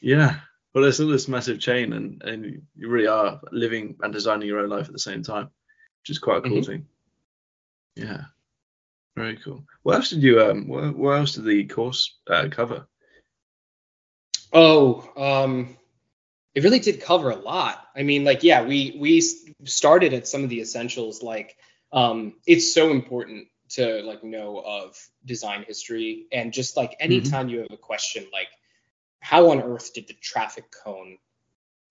[0.01, 0.37] yeah.
[0.75, 4.61] Well, there's all this massive chain, and and you really are living and designing your
[4.61, 5.51] own life at the same time,
[6.03, 6.63] which is quite a cool mm-hmm.
[6.63, 6.87] thing.
[7.97, 8.25] Yeah.
[9.17, 9.65] Very cool.
[9.83, 10.67] What else did you um?
[10.67, 12.89] What, what else did the course uh, cover?
[14.53, 15.77] Oh, um,
[16.55, 17.85] it really did cover a lot.
[17.97, 19.21] I mean, like, yeah, we we
[19.65, 21.23] started at some of the essentials.
[21.23, 21.57] Like,
[21.93, 27.05] um, it's so important to like know of design history and just like mm-hmm.
[27.05, 27.55] anytime mm-hmm.
[27.55, 28.49] you have a question, like,
[29.21, 31.19] how on earth did the traffic cone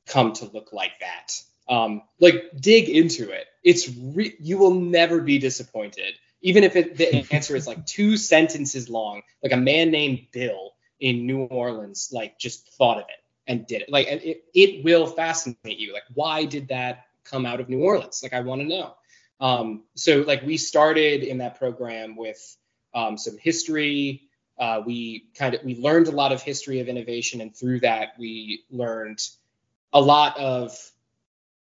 [0.07, 1.39] come to look like that?
[1.67, 3.47] Um, like, dig into it.
[3.63, 8.17] It's re- you will never be disappointed even if it, the answer is like two
[8.17, 13.23] sentences long, like a man named Bill in New Orleans, like just thought of it
[13.47, 13.89] and did it.
[13.89, 15.93] Like it, it will fascinate you.
[15.93, 18.21] Like, why did that come out of New Orleans?
[18.21, 18.95] Like, I want to know.
[19.39, 22.55] Um, so like we started in that program with
[22.93, 24.29] um, some history.
[24.59, 28.09] Uh, we kind of we learned a lot of history of innovation, and through that
[28.19, 29.19] we learned
[29.91, 30.77] a lot of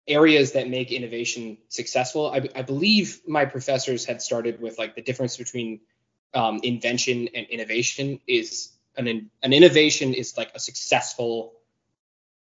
[0.09, 2.31] areas that make innovation successful.
[2.31, 5.81] I, I, believe my professors had started with like the difference between
[6.33, 11.55] um, invention and innovation is an an innovation is like a successful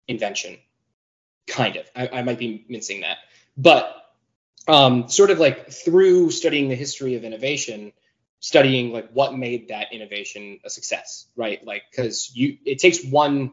[0.08, 0.58] invention,
[1.47, 1.89] kind of.
[1.95, 3.18] I, I might be mincing that,
[3.58, 3.95] but
[4.68, 7.93] um, sort of like through studying the history of innovation,
[8.39, 11.66] studying like what made that innovation a success, right?
[11.66, 13.51] Like because you it takes one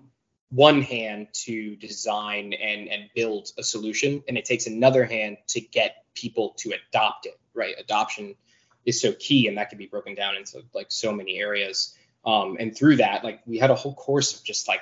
[0.53, 5.61] one hand to design and and build a solution, and it takes another hand to
[5.61, 7.75] get people to adopt it, right?
[7.79, 8.35] Adoption
[8.85, 11.97] is so key, and that can be broken down into like so many areas.
[12.25, 14.81] Um, and through that, like we had a whole course of just like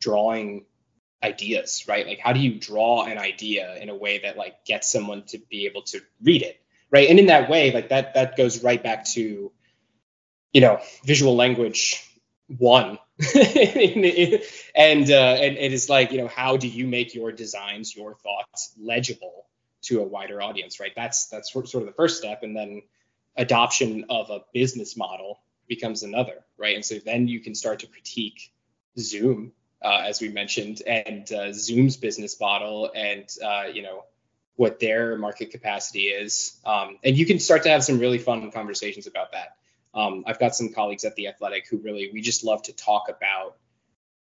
[0.00, 0.64] drawing
[1.22, 2.06] ideas, right?
[2.06, 5.38] Like how do you draw an idea in a way that like gets someone to
[5.38, 7.10] be able to read it, right?
[7.10, 9.50] And in that way, like that that goes right back to,
[10.52, 12.09] you know, visual language
[12.58, 12.98] one,
[13.34, 18.14] and uh, and it is like you know how do you make your designs, your
[18.14, 19.46] thoughts legible
[19.82, 20.92] to a wider audience, right?
[20.94, 22.82] That's that's sort of the first step, and then
[23.36, 26.74] adoption of a business model becomes another, right?
[26.74, 28.52] And so then you can start to critique
[28.98, 34.04] Zoom uh, as we mentioned, and uh, Zoom's business model, and uh, you know
[34.56, 38.50] what their market capacity is, um, and you can start to have some really fun
[38.50, 39.56] conversations about that.
[39.94, 43.08] Um, I've got some colleagues at the Athletic who really we just love to talk
[43.08, 43.56] about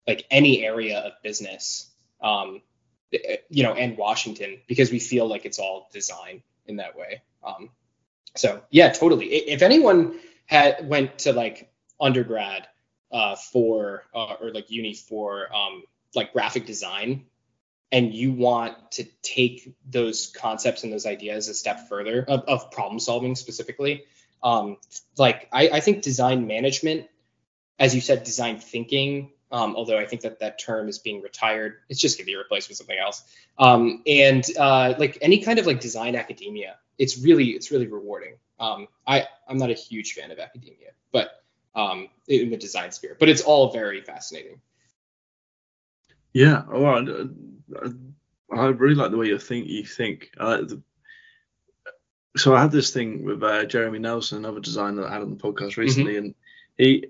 [0.07, 1.91] like any area of business,
[2.21, 2.63] um,
[3.51, 7.23] you know, and Washington because we feel like it's all design in that way.
[7.45, 7.71] Um,
[8.35, 9.27] so yeah, totally.
[9.27, 12.67] If anyone had went to like undergrad
[13.13, 15.85] uh, for uh, or like uni for um,
[16.15, 17.27] like graphic design
[17.91, 22.71] and you want to take those concepts and those ideas a step further of, of
[22.71, 24.05] problem solving specifically
[24.43, 24.77] um,
[25.17, 27.07] like I, I, think design management
[27.79, 31.77] as you said design thinking um, although i think that that term is being retired
[31.89, 33.23] it's just going to be replaced with something else
[33.59, 38.35] um, and uh, like any kind of like design academia it's really it's really rewarding
[38.61, 41.43] um, i i'm not a huge fan of academia but
[41.75, 43.17] um, in the design sphere.
[43.19, 44.61] But it's all very fascinating.
[46.33, 47.07] Yeah, well,
[47.77, 49.67] I, I really like the way you think.
[49.67, 50.31] You think.
[50.37, 50.81] The,
[52.37, 55.31] so I had this thing with uh, Jeremy Nelson, another designer that I had on
[55.31, 56.25] the podcast recently, mm-hmm.
[56.27, 56.35] and
[56.79, 57.07] he,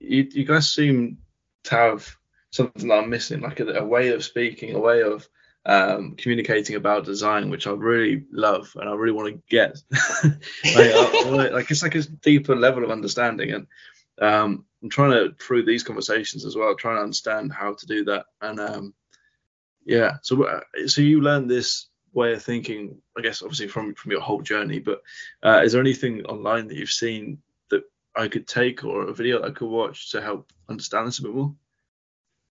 [0.00, 1.18] you, you guys seem
[1.64, 2.16] to have
[2.50, 5.28] something that I'm missing, like a, a way of speaking, a way of
[5.64, 9.76] um, communicating about design, which I really love and I really want to get.
[10.24, 13.66] like, I, like, it's like a deeper level of understanding, and
[14.20, 18.04] um, I'm trying to through these conversations as well, trying to understand how to do
[18.04, 18.26] that.
[18.40, 18.94] And um,
[19.84, 21.86] yeah, so uh, so you learned this
[22.16, 24.80] way of thinking, I guess, obviously from from your whole journey.
[24.80, 25.02] But
[25.42, 27.38] uh, is there anything online that you've seen
[27.70, 27.84] that
[28.16, 31.22] I could take or a video that I could watch to help understand this a
[31.22, 31.54] bit more?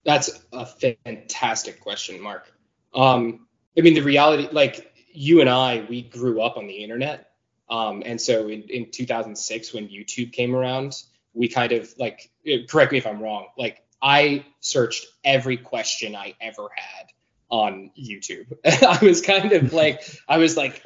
[0.04, 2.52] That's a fantastic question, Mark.
[2.94, 3.46] Um,
[3.76, 7.30] I mean, the reality, like you and I, we grew up on the internet.
[7.68, 11.02] Um, and so in, in 2006, when YouTube came around,
[11.34, 12.30] we kind of like
[12.68, 13.46] correct me if I'm wrong.
[13.59, 17.07] Like I searched every question I ever had
[17.49, 18.53] on YouTube.
[18.64, 20.84] I was kind of like I was like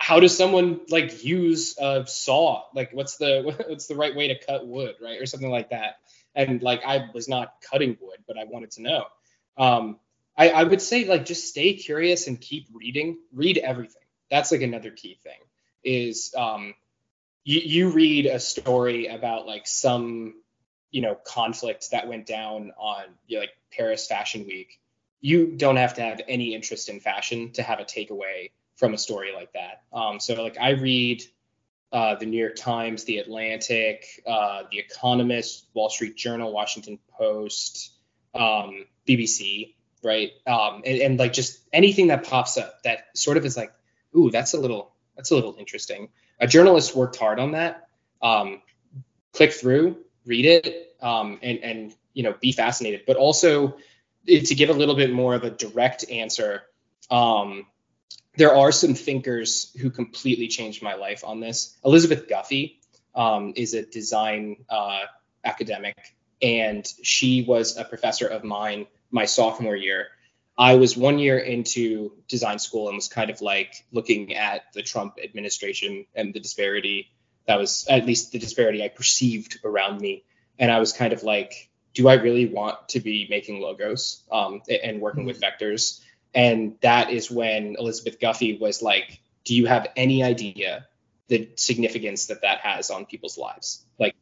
[0.00, 2.64] how does someone like use a saw?
[2.74, 5.20] Like what's the what's the right way to cut wood, right?
[5.20, 5.96] Or something like that.
[6.34, 9.04] And like I was not cutting wood, but I wanted to know.
[9.56, 9.98] Um
[10.36, 13.18] I, I would say like just stay curious and keep reading.
[13.32, 14.02] Read everything.
[14.30, 15.38] That's like another key thing
[15.82, 16.74] is um
[17.44, 20.34] you, you read a story about like some
[20.90, 24.80] you know conflict that went down on you know, like Paris Fashion Week,
[25.20, 28.98] you don't have to have any interest in fashion to have a takeaway from a
[28.98, 29.82] story like that.
[29.92, 31.22] Um, so like I read
[31.92, 37.92] uh, the New York Times, the Atlantic, uh, the Economist, Wall Street Journal, Washington Post,
[38.34, 40.30] um, BBC, right?
[40.46, 43.72] Um, and, and like just anything that pops up that sort of is like,
[44.16, 46.08] ooh, that's a little that's a little interesting
[46.40, 47.88] a journalist worked hard on that.
[48.22, 48.62] Um,
[49.32, 53.76] click through, read it, um, and and you know be fascinated, but also
[54.26, 56.62] to give a little bit more of a direct answer.
[57.10, 57.66] Um,
[58.36, 61.76] there are some thinkers who completely changed my life on this.
[61.84, 62.80] Elizabeth Guffey
[63.14, 65.00] um, is a design uh,
[65.44, 65.96] academic,
[66.40, 70.08] and she was a professor of mine my sophomore year.
[70.56, 74.82] I was one year into design school and was kind of like looking at the
[74.82, 77.10] Trump administration and the disparity
[77.46, 80.24] that was at least the disparity I perceived around me.
[80.58, 84.62] And I was kind of like, do I really want to be making logos um,
[84.82, 86.00] and working with vectors?
[86.34, 90.86] And that is when Elizabeth Guffey was like, do you have any idea
[91.28, 93.84] the significance that that has on people's lives?
[93.98, 94.14] Like,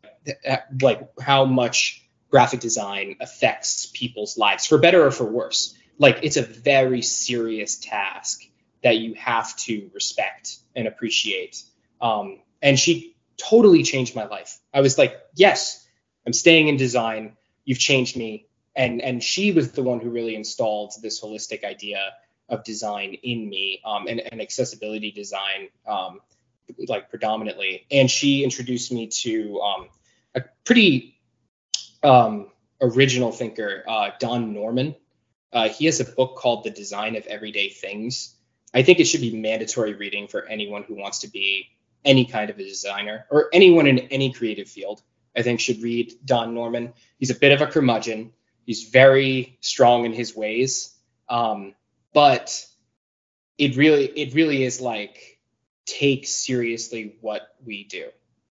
[0.81, 6.37] like how much graphic design affects people's lives for better or for worse like it's
[6.37, 8.43] a very serious task
[8.83, 11.62] that you have to respect and appreciate.
[12.01, 14.59] Um, and she totally changed my life.
[14.73, 15.85] I was like, yes,
[16.27, 17.37] I'm staying in design.
[17.69, 18.31] You've changed me.
[18.75, 22.01] and and she was the one who really installed this holistic idea
[22.49, 26.21] of design in me um, and, and accessibility design um,
[26.87, 27.87] like predominantly.
[27.91, 29.89] And she introduced me to um,
[30.35, 31.21] a pretty
[32.03, 32.49] um,
[32.81, 34.95] original thinker uh, don norman.
[35.53, 38.35] Uh, he has a book called the design of everyday things.
[38.73, 41.69] I think it should be mandatory reading for anyone who wants to be
[42.05, 45.03] any kind of a designer or anyone in any creative field
[45.39, 46.93] i think should read don norman.
[47.18, 48.32] He's a bit of a curmudgeon.
[48.66, 50.95] He's very strong in his ways.
[51.28, 51.74] Um,
[52.12, 52.64] but
[53.57, 55.39] it really it really is like
[55.86, 58.09] take seriously what we do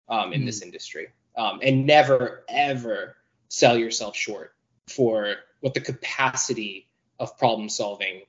[0.08, 1.08] um, in mm this industry.
[1.36, 3.16] Um, and never ever
[3.48, 4.54] sell yourself short
[4.88, 8.22] for what the capacity of problem solving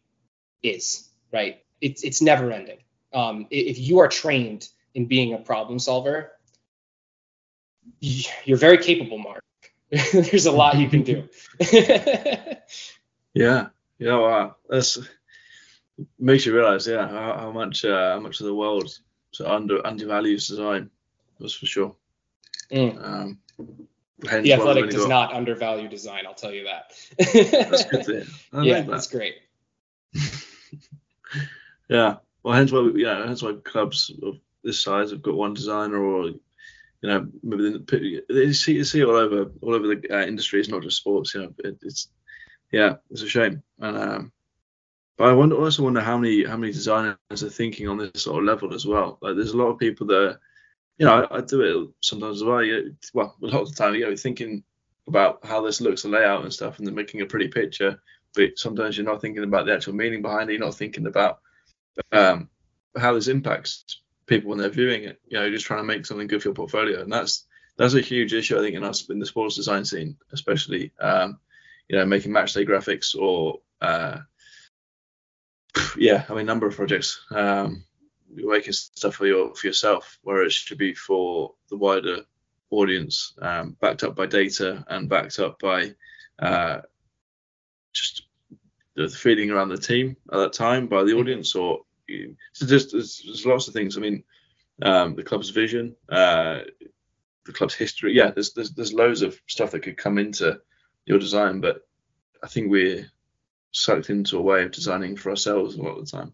[0.62, 1.62] is right?
[1.82, 2.78] It's it's never ending.
[3.12, 6.32] Um, if you are trained in being a problem solver
[8.46, 9.44] you're very capable mark.
[10.14, 11.30] There's a lot you can do.
[13.36, 13.70] Yeah.
[13.98, 15.00] Yeah wow that's
[16.20, 18.96] makes you realize yeah how, how much uh, how much of the world
[19.32, 20.92] so under undervalues design
[21.40, 21.96] was for sure.
[22.72, 23.04] Mm.
[23.04, 23.40] um,
[24.20, 25.10] the athletic does got...
[25.10, 26.94] not undervalue design i'll tell you that.
[27.18, 28.28] That's good
[28.64, 28.88] yeah that.
[28.88, 29.36] that's great.
[31.90, 32.18] Yeah.
[32.44, 35.98] Well hence why we, yeah hence why clubs of this size have got one designer
[35.98, 36.32] or
[37.04, 37.28] you know,
[38.30, 40.62] you see, you see all over all over the uh, industry.
[40.62, 41.36] It's not just sports.
[41.36, 42.08] You know, it, it's
[42.72, 43.62] yeah, it's a shame.
[43.80, 44.32] And um,
[45.18, 48.40] but I wonder, also wonder how many how many designers are thinking on this sort
[48.40, 49.18] of level as well.
[49.22, 50.40] Like, there's a lot of people that,
[50.98, 52.64] you know, I, I do it sometimes as well.
[52.64, 54.64] You, well, a lot of the time, you know, thinking
[55.06, 58.02] about how this looks, the layout and stuff, and then making a pretty picture.
[58.34, 60.54] But sometimes you're not thinking about the actual meaning behind it.
[60.54, 61.40] You're not thinking about
[62.14, 62.50] um,
[62.98, 65.20] how this impacts people when they're viewing it.
[65.28, 67.46] You know, just trying to make something good for your portfolio, and that's
[67.78, 70.92] that's a huge issue I think in us in the sports design scene, especially.
[71.00, 71.40] Um,
[71.90, 74.20] you know, making match day graphics or uh,
[75.98, 77.22] yeah, I mean, number of projects.
[77.32, 77.84] Um,
[78.36, 82.22] you're making stuff for your for yourself, where it should be for the wider
[82.72, 85.94] audience, um, backed up by data and backed up by
[86.40, 86.82] uh,
[87.94, 88.24] just
[88.96, 91.20] the feeling around the team at that time by the mm-hmm.
[91.20, 91.82] audience, or
[92.54, 93.98] so there's, there's, there's lots of things.
[93.98, 94.24] I mean,
[94.82, 96.60] um, the club's vision, uh,
[97.46, 98.16] the club's history.
[98.16, 100.60] Yeah, there's, there's there's loads of stuff that could come into
[101.06, 101.86] your design, but
[102.42, 103.10] I think we're
[103.72, 106.34] sucked into a way of designing for ourselves a lot of the time.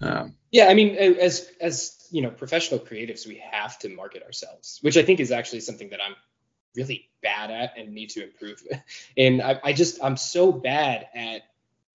[0.00, 4.78] Um, yeah, I mean, as as you know, professional creatives, we have to market ourselves,
[4.82, 6.16] which I think is actually something that I'm
[6.74, 8.62] really bad at and need to improve.
[9.16, 11.42] and I, I just I'm so bad at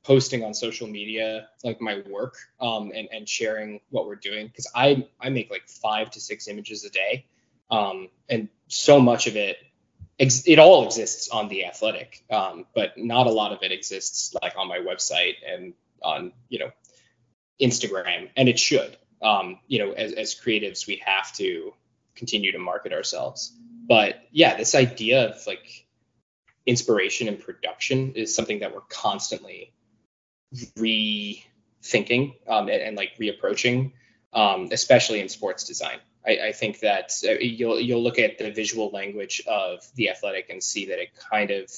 [0.06, 4.68] posting on social media like my work um, and and sharing what we're doing because
[4.76, 7.26] I I make like five to six images a day,
[7.72, 9.58] um, and so much of it
[10.20, 14.36] ex- it all exists on the athletic um, but not a lot of it exists
[14.42, 16.72] like on my website and on you know
[17.62, 21.74] instagram and it should um, you know as, as creatives we have to
[22.16, 23.58] continue to market ourselves.
[23.88, 25.86] But yeah this idea of like
[26.66, 29.74] inspiration and production is something that we're constantly
[30.54, 33.92] rethinking um, and, and, like reapproaching
[34.36, 35.98] um, especially in sports design.
[36.28, 40.50] I, I think that uh, you'll you'll look at the visual language of the athletic
[40.50, 41.72] and see that it kind of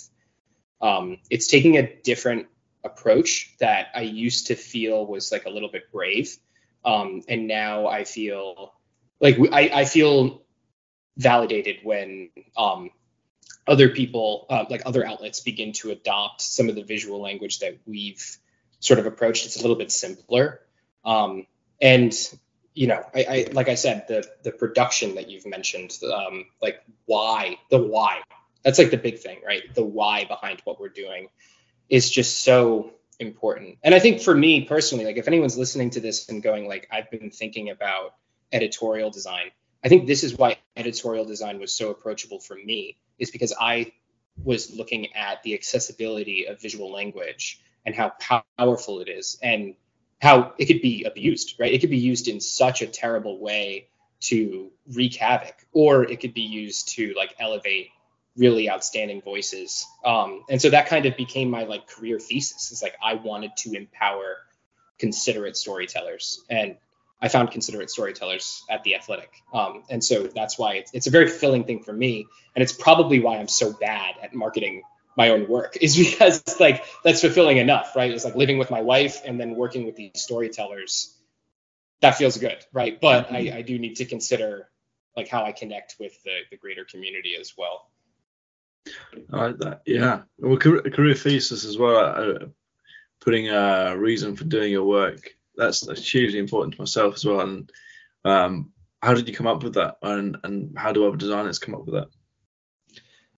[0.81, 2.47] um, it's taking a different
[2.83, 6.35] approach that I used to feel was like a little bit brave,
[6.83, 8.73] um, and now I feel
[9.19, 10.43] like I, I feel
[11.17, 12.91] validated when um,
[13.67, 17.77] other people, uh, like other outlets, begin to adopt some of the visual language that
[17.85, 18.37] we've
[18.79, 20.61] sort of approach It's a little bit simpler,
[21.03, 21.47] um,
[21.81, 22.13] and
[22.73, 26.81] you know, I, I, like I said, the the production that you've mentioned, um, like
[27.05, 28.21] why, the why,
[28.63, 29.73] that's like the big thing, right?
[29.73, 31.29] The why behind what we're doing
[31.89, 33.79] is just so important.
[33.81, 36.87] And I think for me personally, like if anyone's listening to this and going like,
[36.91, 38.13] I've been thinking about
[38.51, 39.51] editorial design,
[39.83, 43.91] I think this is why editorial design was so approachable for me, is because I
[44.43, 48.11] was looking at the accessibility of visual language and how
[48.59, 49.39] powerful it is.
[49.41, 49.73] And
[50.19, 51.73] how it could be abused, right?
[51.73, 53.87] It could be used in such a terrible way
[54.19, 57.89] to wreak havoc, or it could be used to like elevate
[58.35, 59.85] really outstanding voices.
[60.03, 62.71] Um, and so that kind of became my like career thesis.
[62.71, 64.37] Is like I wanted to empower
[64.97, 66.77] considerate storytellers, and
[67.21, 69.31] I found considerate storytellers at the Athletic.
[69.53, 72.25] Um, and so that's why it's, it's a very filling thing for me,
[72.55, 74.81] and it's probably why I'm so bad at marketing
[75.17, 78.11] my own work is because like that's fulfilling enough, right?
[78.11, 81.13] It's like living with my wife and then working with these storytellers.
[82.01, 83.01] That feels good, right?
[83.01, 83.35] But mm-hmm.
[83.35, 84.69] I, I do need to consider
[85.15, 87.89] like how I connect with the, the greater community as well.
[89.33, 89.81] I like that.
[89.85, 90.21] Yeah.
[90.37, 91.97] Well, career, career thesis as well.
[91.97, 92.45] Uh,
[93.19, 95.31] putting a reason for doing your work.
[95.55, 97.41] That's, that's hugely important to myself as well.
[97.41, 97.71] And
[98.23, 99.97] um, how did you come up with that?
[100.01, 102.09] And and how do other designers come up with that?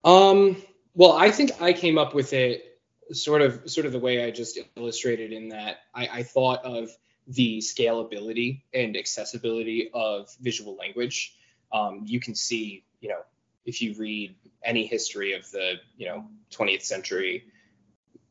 [0.10, 0.58] Um.
[0.98, 2.80] Well, I think I came up with it
[3.12, 6.90] sort of sort of the way I just illustrated in that I, I thought of
[7.28, 11.36] the scalability and accessibility of visual language.
[11.72, 13.20] Um, you can see, you know,
[13.64, 17.44] if you read any history of the, you know, 20th century,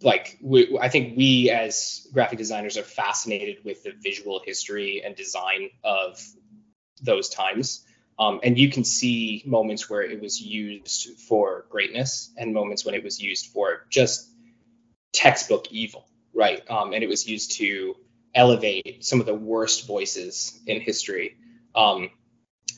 [0.02, 5.14] like we, I think we as graphic designers are fascinated with the visual history and
[5.14, 6.20] design of
[7.00, 7.85] those times.
[8.18, 12.94] Um, and you can see moments where it was used for greatness and moments when
[12.94, 14.30] it was used for just
[15.12, 16.62] textbook evil, right?
[16.70, 17.96] Um, and it was used to
[18.34, 21.36] elevate some of the worst voices in history.
[21.74, 22.10] Um,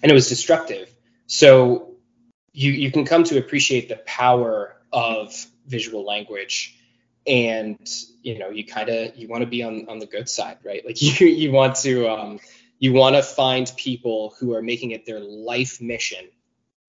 [0.03, 0.93] and it was destructive.
[1.27, 1.95] So
[2.53, 5.35] you, you can come to appreciate the power of
[5.67, 6.75] visual language
[7.27, 7.89] and
[8.23, 10.85] you know you kind of you want to be on on the good side right
[10.87, 12.41] like you you want to um,
[12.79, 16.25] you want to find people who are making it their life mission,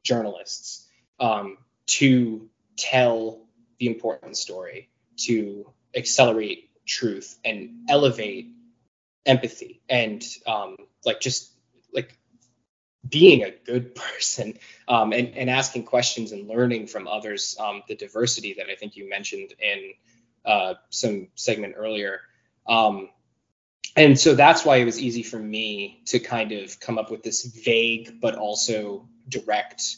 [0.04, 0.88] journalists,
[1.20, 3.42] um, to tell
[3.80, 8.52] the important story, to accelerate truth and elevate
[9.26, 10.76] empathy and um,
[11.06, 11.52] like just
[11.94, 12.18] like
[13.08, 17.96] being a good person um, and, and asking questions and learning from others um, the
[17.96, 19.94] diversity that i think you mentioned in
[20.46, 22.22] uh, some segment earlier.
[22.68, 23.10] Um,
[23.96, 27.24] and so that's why it was easy for me to kind of come up with
[27.24, 29.98] this vague but also direct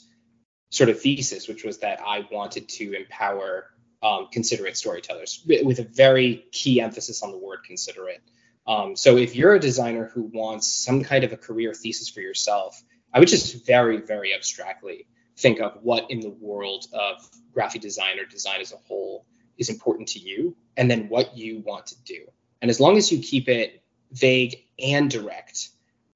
[0.69, 3.65] sort of thesis, which was that I wanted to empower
[4.01, 8.21] um, considerate storytellers with a very key emphasis on the word considerate.
[8.65, 12.21] Um, so if you're a designer who wants some kind of a career thesis for
[12.21, 12.81] yourself,
[13.13, 18.19] I would just very, very abstractly think of what in the world of graphic design
[18.19, 19.25] or design as a whole
[19.57, 22.25] is important to you, and then what you want to do.
[22.61, 23.80] And as long as you keep it
[24.11, 25.69] vague, and direct.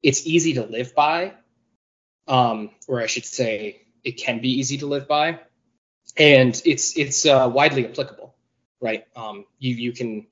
[0.03, 1.33] It's easy to live by,
[2.27, 5.39] um, or I should say, it can be easy to live by,
[6.17, 8.35] and it's it's uh, widely applicable,
[8.79, 9.05] right?
[9.15, 10.27] Um, you you can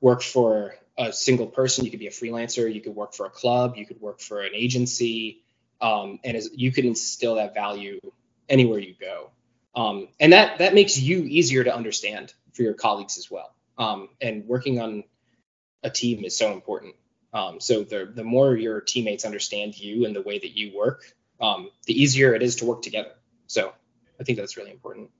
[0.00, 3.30] work for a single person, you could be a freelancer, you could work for a
[3.30, 5.42] club, you could work for an agency,
[5.80, 8.00] um, and as, you could instill that value
[8.48, 9.30] anywhere you go,
[9.74, 13.54] um, and that that makes you easier to understand for your colleagues as well.
[13.78, 15.04] Um, and working on
[15.82, 16.94] a team is so important.
[17.32, 21.02] Um, so the the more your teammates understand you and the way that you work,
[21.40, 23.12] um, the easier it is to work together.
[23.46, 23.72] So
[24.20, 25.10] I think that's really important.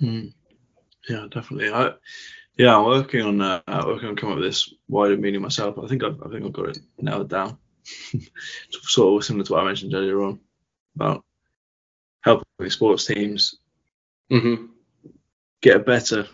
[0.00, 0.32] Mm.
[1.08, 1.70] Yeah, definitely.
[1.70, 1.92] I
[2.56, 5.78] yeah, I'm working on uh, working on coming up with this wider meaning myself.
[5.78, 7.58] I think I've, I think I've got it nailed down.
[8.70, 10.40] sort of similar to what I mentioned earlier on
[10.94, 11.24] about
[12.20, 13.56] helping sports teams
[14.30, 14.66] mm-hmm.
[15.62, 16.26] get better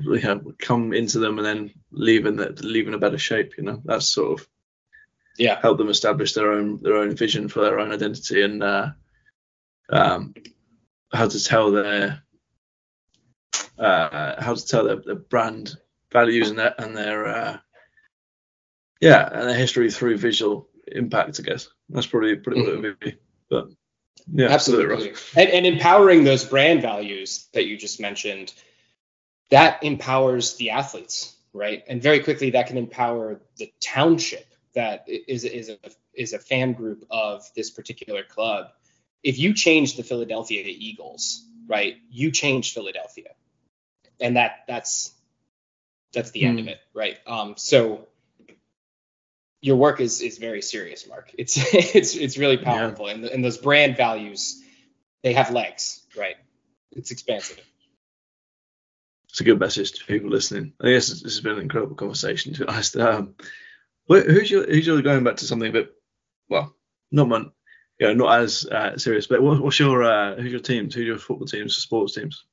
[0.00, 3.58] you know, come into them and then leave in that leave in a better shape.
[3.58, 4.48] You know, that's sort of
[5.36, 8.90] yeah help them establish their own their own vision for their own identity and uh,
[9.90, 10.34] um,
[11.12, 12.22] how to tell their
[13.78, 15.76] uh, how to tell their, their brand
[16.12, 17.58] values and their and their uh,
[19.00, 21.40] yeah and their history through visual impact.
[21.40, 22.76] I guess that's probably pretty mm-hmm.
[22.76, 23.14] what it would be.
[23.50, 23.68] But
[24.32, 25.14] yeah, absolutely.
[25.36, 28.52] And, and empowering those brand values that you just mentioned
[29.50, 31.82] that empowers the athletes, right?
[31.88, 35.78] And very quickly that can empower the township that is is a
[36.14, 38.68] is a fan group of this particular club.
[39.22, 41.96] If you change the Philadelphia Eagles, right?
[42.10, 43.30] You change Philadelphia,
[44.20, 45.12] and that that's
[46.12, 46.48] that's the mm.
[46.48, 46.70] end of hmm.
[46.70, 47.18] it, right?
[47.26, 48.06] Um, so
[49.60, 51.30] your work is is very serious, Mark.
[51.36, 53.14] It's it's it's really powerful, yeah.
[53.14, 54.62] and and those brand values,
[55.22, 56.36] they have legs, right?
[56.92, 57.60] It's expansive
[59.28, 60.72] it's a good message to people listening.
[60.80, 62.54] I guess this has been an incredible conversation.
[62.54, 63.34] To be honest, um,
[64.08, 65.94] who's your who's your going back to something a bit
[66.48, 66.74] well,
[67.10, 67.52] not man,
[67.98, 70.94] you know, not as uh, serious, but what, what's your uh, who's your teams?
[70.94, 72.44] Who's your football teams, sports teams?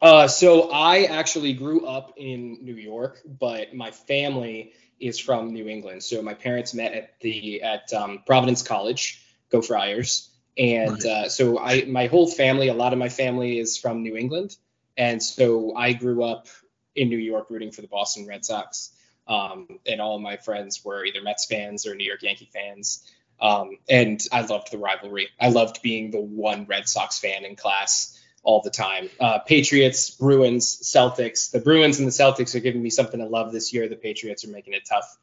[0.00, 5.68] Uh, so I actually grew up in New York, but my family is from New
[5.68, 6.02] England.
[6.04, 11.58] So my parents met at the at um, Providence College, Go Friars, and uh, so
[11.58, 14.56] I my whole family, a lot of my family is from New England.
[14.98, 16.48] And so I grew up
[16.96, 18.90] in New York rooting for the Boston Red Sox.
[19.28, 23.08] Um, and all my friends were either Mets fans or New York Yankee fans.
[23.40, 25.28] Um, and I loved the rivalry.
[25.40, 29.08] I loved being the one Red Sox fan in class all the time.
[29.20, 31.52] Uh, Patriots, Bruins, Celtics.
[31.52, 33.88] The Bruins and the Celtics are giving me something to love this year.
[33.88, 35.16] The Patriots are making it tough.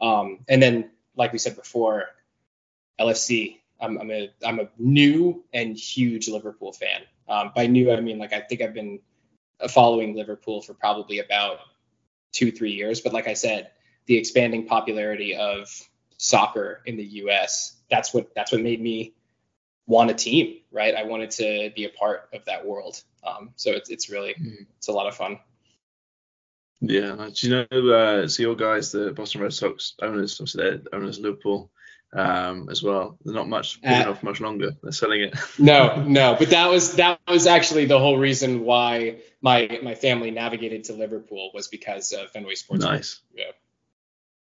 [0.00, 2.06] Um, and then, like we said before,
[2.98, 3.58] LFC.
[3.80, 7.02] I'm, I'm, a I'm a new and huge Liverpool fan.
[7.28, 9.00] Um, by new, I mean like I think I've been
[9.68, 11.58] following Liverpool for probably about
[12.32, 13.00] two, three years.
[13.00, 13.70] But like I said,
[14.06, 15.68] the expanding popularity of
[16.16, 17.76] soccer in the U.S.
[17.90, 19.14] That's what that's what made me
[19.86, 20.94] want a team, right?
[20.94, 23.02] I wanted to be a part of that world.
[23.24, 24.66] Um, so it's it's really mm.
[24.78, 25.38] it's a lot of fun.
[26.80, 27.92] Yeah, do you know?
[27.92, 31.70] Uh, so your guys, the Boston Red Sox owners, obviously they're owners of Liverpool
[32.12, 33.18] um, as well.
[33.24, 34.72] They're not much uh, enough much longer.
[34.82, 35.34] They're selling it.
[35.58, 40.30] no, no, but that was that was actually the whole reason why my my family
[40.30, 42.84] navigated to Liverpool was because of Fenway Sports.
[42.84, 43.20] Nice.
[43.34, 43.52] Yeah.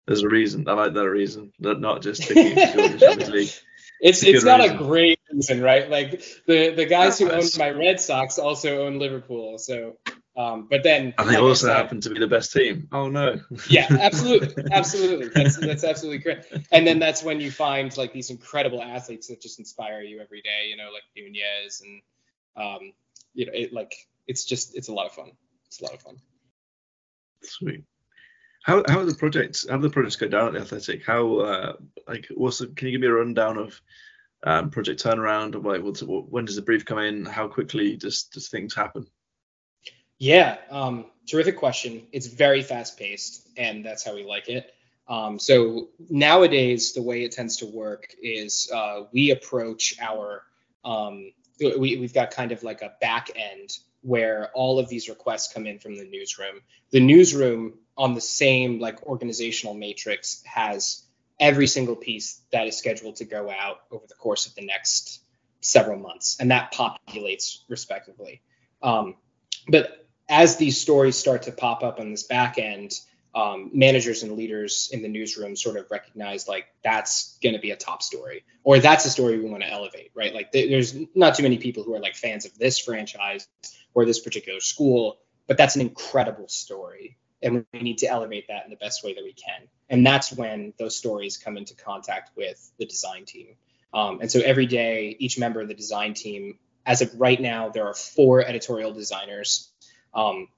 [0.07, 0.67] There's a reason.
[0.69, 1.53] I like that reason.
[1.59, 3.53] Not just the Champions League.
[4.01, 4.77] It's it's, it's not reason.
[4.77, 5.91] a great reason, right?
[5.91, 9.99] Like the the guys who own my Red Sox also own Liverpool, so
[10.39, 12.87] um, but then and they like also said, happen to be the best team.
[12.93, 13.41] Oh no.
[13.69, 15.29] yeah, absolutely, absolutely.
[15.35, 16.55] That's that's absolutely correct.
[16.71, 20.41] And then that's when you find like these incredible athletes that just inspire you every
[20.43, 20.69] day.
[20.71, 22.03] You know, like Nunez and
[22.57, 22.93] um,
[23.35, 23.93] you know, it like
[24.29, 25.33] it's just it's a lot of fun.
[25.67, 26.19] It's a lot of fun.
[27.43, 27.83] Sweet.
[28.63, 29.67] How how are the projects?
[29.69, 31.05] How do the projects go down at the Athletic?
[31.05, 31.73] How uh,
[32.07, 33.81] like what's the, can you give me a rundown of
[34.45, 35.57] um, project turnaround?
[35.57, 37.25] Of like what's, when does the brief come in?
[37.25, 39.05] How quickly does does things happen?
[40.19, 42.07] Yeah, um, terrific question.
[42.13, 44.73] It's very fast paced, and that's how we like it.
[45.09, 50.43] Um, so nowadays, the way it tends to work is uh, we approach our
[50.85, 53.71] um, we, we've got kind of like a back end
[54.03, 56.61] where all of these requests come in from the newsroom.
[56.91, 61.05] The newsroom on the same like organizational matrix has
[61.41, 65.21] every single piece that is scheduled to go out over the course of the next
[65.61, 68.43] several months, and that populates respectively.
[68.83, 69.17] Um,
[69.69, 72.93] but as these stories start to pop up on this back end,
[73.35, 77.71] um, managers and leaders in the newsroom sort of recognize like that's going to be
[77.71, 80.35] a top story or that's a story we want to elevate, right?
[80.35, 83.47] Like th- there's not too many people who are like fans of this franchise
[83.95, 87.17] or this particular school, but that's an incredible story.
[87.41, 89.69] And we need to elevate that in the best way that we can.
[89.89, 93.55] And that's when those stories come into contact with the design team.
[93.95, 97.69] Um, and so every day, each member of the design team, as of right now,
[97.69, 99.71] there are four editorial designers
[100.15, 100.49] um,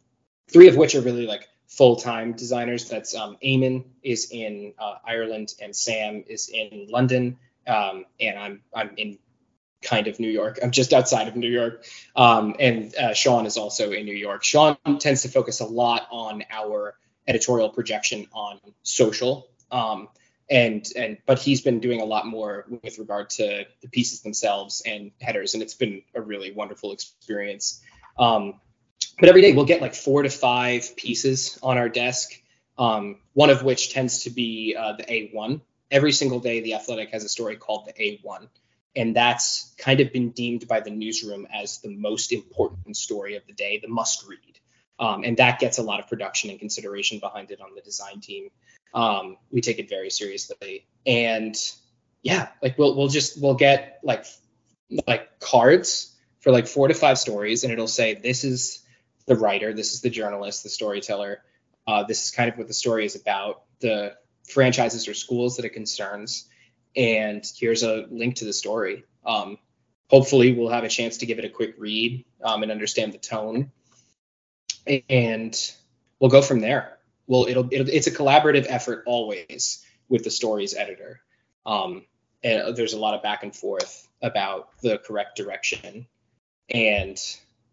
[0.53, 2.89] three of which are really like full-time designers.
[2.89, 8.63] That's um, Eamon is in uh, Ireland and Sam is in London, um, and I'm
[8.75, 9.19] I'm in
[9.83, 10.59] kind of New York.
[10.63, 11.85] I'm just outside of New York,
[12.17, 14.45] um, and uh, Sean is also in New York.
[14.45, 16.95] Sean tends to focus a lot on our
[17.27, 19.49] editorial projection on social.
[19.71, 20.09] Um,
[20.51, 24.83] and and but he's been doing a lot more with regard to the pieces themselves
[24.85, 27.81] and headers, and it's been a really wonderful experience.
[28.19, 28.61] Um,
[29.21, 32.33] but every day we'll get like four to five pieces on our desk,
[32.79, 35.61] um, one of which tends to be uh, the A1.
[35.91, 38.49] Every single day, the Athletic has a story called the A1.
[38.97, 43.47] And that's kind of been deemed by the newsroom as the most important story of
[43.47, 44.59] the day, the must read.
[44.99, 48.21] Um, and that gets a lot of production and consideration behind it on the design
[48.21, 48.51] team.
[48.95, 50.87] Um, we take it very seriously.
[51.07, 51.57] And
[52.23, 54.27] yeah, like we'll we'll just we'll get like
[55.07, 58.80] like cards for like four to five stories, and it'll say this is
[59.31, 61.41] the writer, this is the journalist, the storyteller.
[61.87, 64.17] Uh, this is kind of what the story is about, the
[64.49, 66.49] franchises or schools that it concerns.
[66.97, 69.05] And here's a link to the story.
[69.25, 69.57] Um,
[70.09, 73.19] hopefully, we'll have a chance to give it a quick read um, and understand the
[73.19, 73.71] tone.
[75.09, 75.57] And
[76.19, 76.99] we'll go from there.
[77.29, 81.21] Well, it'll, it'll it's a collaborative effort always with the story's editor.
[81.65, 82.05] Um,
[82.43, 86.09] and there's a lot of back and forth about the correct direction.
[86.69, 87.17] And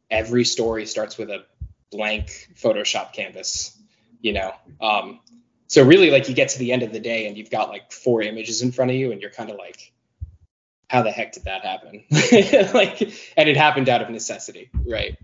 [0.10, 1.46] every story starts with a
[1.92, 3.78] blank Photoshop canvas,
[4.22, 4.54] you know.
[4.82, 5.20] Um,
[5.68, 7.92] so really, like you get to the end of the day and you've got like
[7.92, 9.92] four images in front of you, and you're kind of like,
[10.90, 12.04] how the heck did that happen?
[12.74, 13.02] like,
[13.36, 15.18] and it happened out of necessity, right?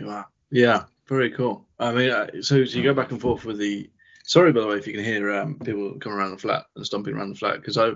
[0.00, 0.26] Wow.
[0.50, 1.66] Yeah, very cool.
[1.78, 3.90] I mean, uh, so, so you go back and forth with the.
[4.24, 6.84] Sorry, by the way, if you can hear um, people coming around the flat and
[6.84, 7.92] stomping around the flat, because I,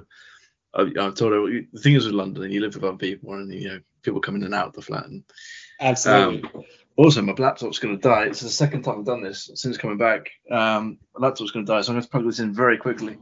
[0.75, 3.53] I, I've told her the thing is with London, you live with other people, and
[3.53, 5.07] you know people come in and out of the flat.
[5.07, 5.25] And,
[5.81, 6.49] Absolutely.
[6.55, 6.64] Um,
[6.97, 8.25] also, my laptop's going to die.
[8.25, 10.31] It's the second time I've done this since coming back.
[10.51, 13.18] Um, my laptop's going to die, so I'm going to plug this in very quickly.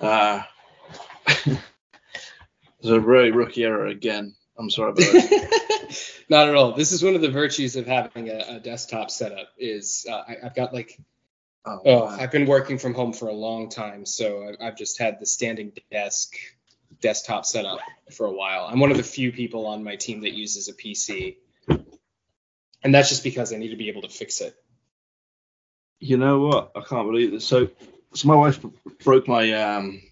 [0.00, 0.42] Uh,
[1.26, 1.58] it's
[2.84, 4.34] a very rookie error again.
[4.58, 6.02] I'm sorry about that.
[6.28, 6.72] Not at all.
[6.72, 9.48] This is one of the virtues of having a, a desktop setup.
[9.58, 10.98] Is uh, I, have got like,
[11.66, 14.98] oh, oh I've been working from home for a long time, so I, I've just
[14.98, 16.34] had the standing desk
[17.00, 17.80] desktop setup
[18.12, 18.66] for a while.
[18.70, 21.36] I'm one of the few people on my team that uses a PC.
[22.82, 24.54] And that's just because I need to be able to fix it.
[25.98, 26.72] You know what?
[26.76, 27.46] I can't believe this.
[27.46, 27.68] So,
[28.14, 28.64] so my wife
[29.02, 30.02] broke my um,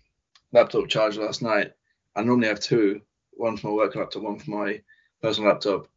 [0.53, 1.72] laptop charger last night.
[2.16, 3.03] I normally have two,
[3.33, 4.81] one for my work laptop, one for my
[5.20, 5.89] personal laptop.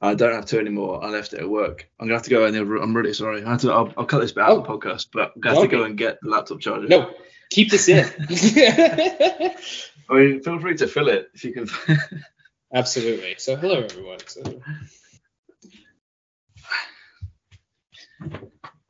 [0.00, 1.02] I don't have two anymore.
[1.02, 1.88] I left it at work.
[1.98, 2.76] I'm gonna have to go in there.
[2.76, 3.42] I'm really sorry.
[3.42, 3.72] I have to.
[3.72, 5.84] I'll, I'll cut this bit out of the podcast, but I'm gonna have to go
[5.84, 6.86] and get the laptop charger.
[6.86, 7.14] No,
[7.50, 8.04] keep this in.
[10.08, 11.68] I mean, feel free to fill it if you can.
[12.74, 13.34] Absolutely.
[13.38, 14.18] So hello everyone.
[14.26, 14.60] So,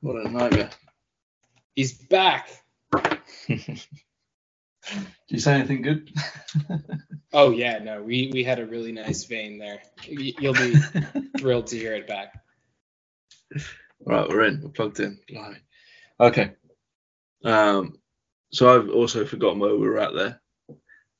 [0.00, 0.70] what a nightmare.
[1.74, 2.48] he's back.
[3.48, 3.80] Did
[5.28, 6.10] you say anything good?
[7.32, 9.82] Oh yeah, no, we we had a really nice vein there.
[10.06, 10.74] You'll be
[11.38, 12.32] thrilled to hear it back.
[14.06, 14.62] right, we're in.
[14.62, 15.18] We're plugged in.
[15.28, 15.58] Blimey.
[16.18, 16.52] Okay.
[17.44, 17.98] Um,
[18.52, 20.40] so I've also forgotten where we were at there.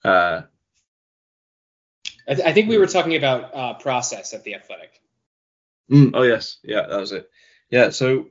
[0.07, 0.42] Uh,
[2.28, 5.00] I, th- I think we were talking about uh, process at the athletic.
[5.90, 7.28] Mm, oh yes, yeah, that was it.
[7.70, 8.26] Yeah, so,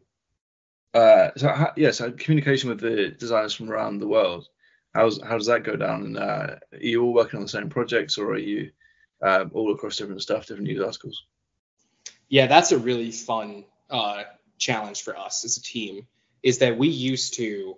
[0.94, 4.48] uh, so how, yeah, so communication with the designers from around the world.
[4.94, 6.04] How's how does that go down?
[6.04, 8.72] And uh, are you all working on the same projects, or are you
[9.22, 11.26] um, all across different stuff, different news articles?
[12.30, 14.24] Yeah, that's a really fun uh,
[14.58, 16.08] challenge for us as a team.
[16.42, 17.76] Is that we used to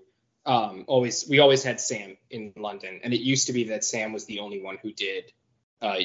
[0.48, 4.14] um, always we always had Sam in London, and it used to be that Sam
[4.14, 5.26] was the only one who did
[5.82, 6.00] uh,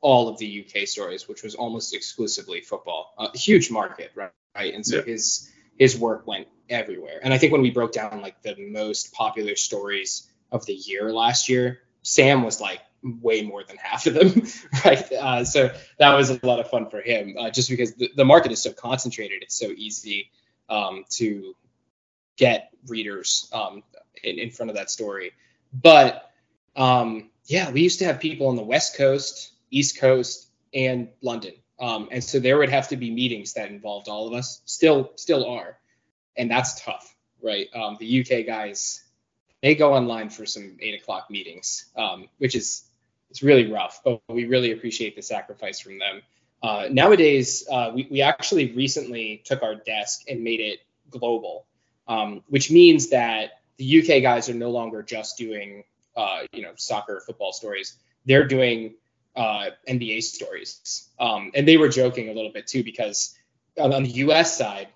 [0.00, 3.14] all of the UK stories, which was almost exclusively football.
[3.18, 4.32] A huge market, right?
[4.56, 4.74] right?
[4.74, 5.02] And so Yeah.
[5.02, 7.20] his his work went everywhere.
[7.22, 11.12] And I think when we broke down like the most popular stories of the year
[11.12, 14.46] last year, Sam was like way more than half of them,
[14.84, 15.12] right?
[15.12, 18.24] Uh, so that was a lot of fun for him, uh, just because the, the
[18.24, 19.42] market is so concentrated.
[19.42, 20.30] It's so easy
[20.68, 21.54] um, to
[22.36, 23.82] get readers um,
[24.22, 25.32] in, in front of that story.
[25.72, 26.30] But
[26.76, 31.54] um, yeah, we used to have people on the West Coast, East Coast, and London.
[31.78, 34.62] Um, and so there would have to be meetings that involved all of us.
[34.64, 35.78] Still, still are,
[36.36, 37.68] and that's tough, right?
[37.74, 39.02] Um, the UK guys,
[39.62, 42.84] they go online for some eight o'clock meetings, um, which is
[43.30, 44.00] it's really rough.
[44.04, 46.22] But we really appreciate the sacrifice from them.
[46.62, 50.78] Uh, nowadays, uh, we, we actually recently took our desk and made it
[51.10, 51.66] global,
[52.08, 55.84] um, which means that the UK guys are no longer just doing,
[56.16, 57.96] uh, you know, soccer, football stories.
[58.26, 58.94] They're doing
[59.34, 61.08] uh, NBA stories.
[61.18, 63.36] Um, and they were joking a little bit too, because
[63.78, 64.88] on, on the US side,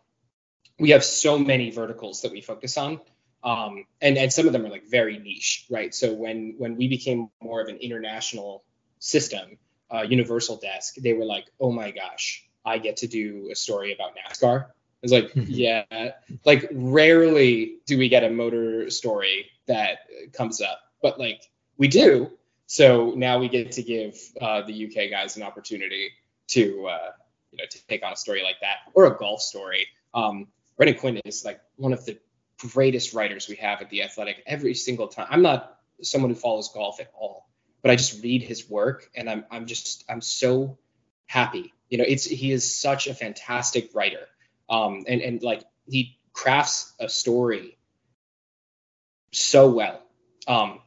[0.78, 3.00] we have so many verticals that we focus on.
[3.42, 5.94] Um, and, and some of them are like very niche, right?
[5.94, 8.64] So when, when we became more of an international
[8.98, 9.58] system,
[9.90, 13.94] uh, Universal Desk, they were like, oh my gosh, I get to do a story
[13.94, 14.66] about NASCAR.
[15.02, 15.84] It's like, yeah,
[16.44, 19.98] like rarely do we get a motor story that
[20.32, 21.42] comes up, but like
[21.76, 22.30] we do.
[22.66, 26.10] So now we get to give uh, the UK guys an opportunity
[26.48, 27.10] to, uh,
[27.52, 29.86] you know, to take on a story like that or a golf story.
[30.14, 32.18] Um, Brendan Quinn is like one of the
[32.58, 34.42] greatest writers we have at the Athletic.
[34.46, 37.48] Every single time, I'm not someone who follows golf at all,
[37.82, 40.78] but I just read his work and I'm I'm just I'm so
[41.26, 41.72] happy.
[41.88, 44.26] You know, it's he is such a fantastic writer,
[44.68, 47.76] um, and and like he crafts a story
[49.32, 50.02] so well.
[50.46, 50.80] Um,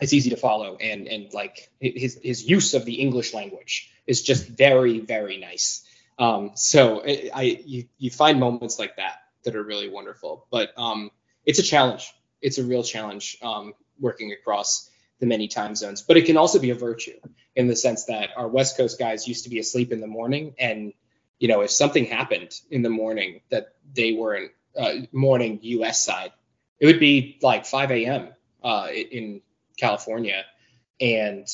[0.00, 4.22] it's easy to follow and and like his his use of the English language is
[4.22, 5.84] just very very nice.
[6.18, 10.70] Um, so I, I you you find moments like that that are really wonderful, but
[10.76, 11.10] um,
[11.44, 12.12] it's a challenge.
[12.40, 16.58] It's a real challenge um, working across the many time zones, but it can also
[16.58, 17.18] be a virtue
[17.54, 20.54] in the sense that our West Coast guys used to be asleep in the morning,
[20.58, 20.92] and
[21.42, 26.00] you know if something happened in the morning that they weren't uh, morning U.S.
[26.00, 26.30] side,
[26.78, 28.28] it would be like 5 a.m.
[28.62, 29.42] Uh, in
[29.76, 30.44] California,
[31.00, 31.48] and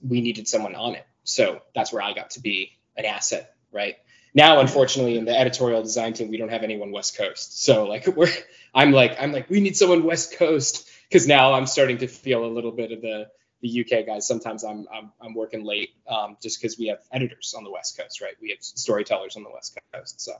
[0.00, 1.04] we needed someone on it.
[1.24, 3.96] So that's where I got to be an asset, right?
[4.34, 7.64] Now, unfortunately, in the editorial design team, we don't have anyone West Coast.
[7.64, 8.30] So like we're,
[8.72, 12.44] I'm like, I'm like, we need someone West Coast because now I'm starting to feel
[12.44, 13.30] a little bit of the
[13.64, 14.26] the UK guys.
[14.28, 17.96] Sometimes I'm I'm, I'm working late um, just because we have editors on the West
[17.98, 18.34] Coast, right?
[18.40, 20.20] We have storytellers on the West Coast.
[20.20, 20.32] So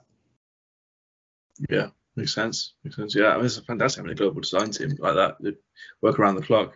[1.71, 2.75] Yeah, makes sense.
[2.85, 3.15] Makes sense.
[3.15, 5.57] Yeah, I mean, it's fantastic having a global design team like that that
[6.03, 6.75] work around the clock.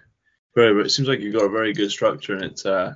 [0.55, 2.95] Very, very- it seems like you've got a very good structure, and it's uh,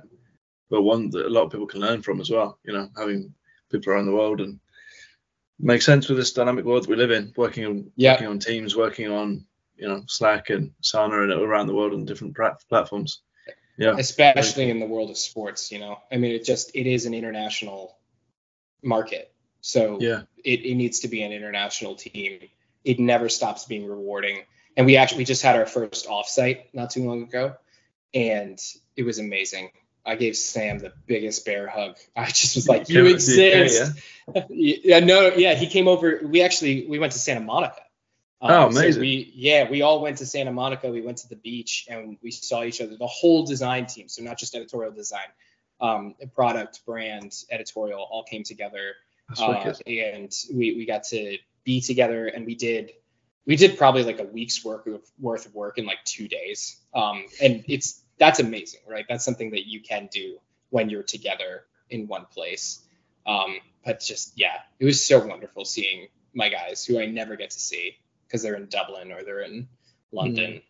[0.69, 2.57] but one that a lot of people can learn from as well.
[2.63, 3.33] You know, having
[3.71, 4.59] people around the world and
[5.59, 7.33] makes sense with this dynamic world that we live in.
[7.37, 8.13] Working on Yeah.
[8.13, 9.45] working on teams, working on
[9.75, 12.35] you know Slack and Asana and around the world on different
[12.69, 13.21] platforms.
[13.77, 17.05] Yeah, especially in the world of sports, you know, I mean, it just it is
[17.05, 17.97] an international
[18.83, 19.33] market.
[19.61, 22.39] So yeah, it, it needs to be an international team.
[22.83, 24.43] It never stops being rewarding.
[24.75, 27.55] And we actually just had our first offsite not too long ago,
[28.13, 28.59] and
[28.95, 29.71] it was amazing.
[30.05, 31.97] I gave Sam the biggest bear hug.
[32.15, 33.99] I just was like, "You Yeah, exist."
[34.49, 36.21] yeah, no, yeah, he came over.
[36.23, 37.81] We actually we went to Santa Monica.
[38.43, 39.01] Um, Oh, so amazing.
[39.01, 40.91] we yeah, we all went to Santa Monica.
[40.91, 42.97] We went to the beach and we saw each other.
[42.97, 45.27] The whole design team, so not just editorial design.
[45.81, 48.95] um, product, brand, editorial all came together,
[49.37, 52.91] uh, and we we got to be together, and we did
[53.47, 56.77] we did probably like a week's work of worth of work in like two days,
[56.95, 59.05] um, and it's that's amazing, right?
[59.09, 60.39] That's something that you can do
[60.71, 62.81] when you're together in one place.
[63.27, 67.51] Um, but just yeah, it was so wonderful seeing my guys who I never get
[67.51, 67.97] to see
[68.33, 69.67] because they're in Dublin or they're in
[70.11, 70.63] London, mm.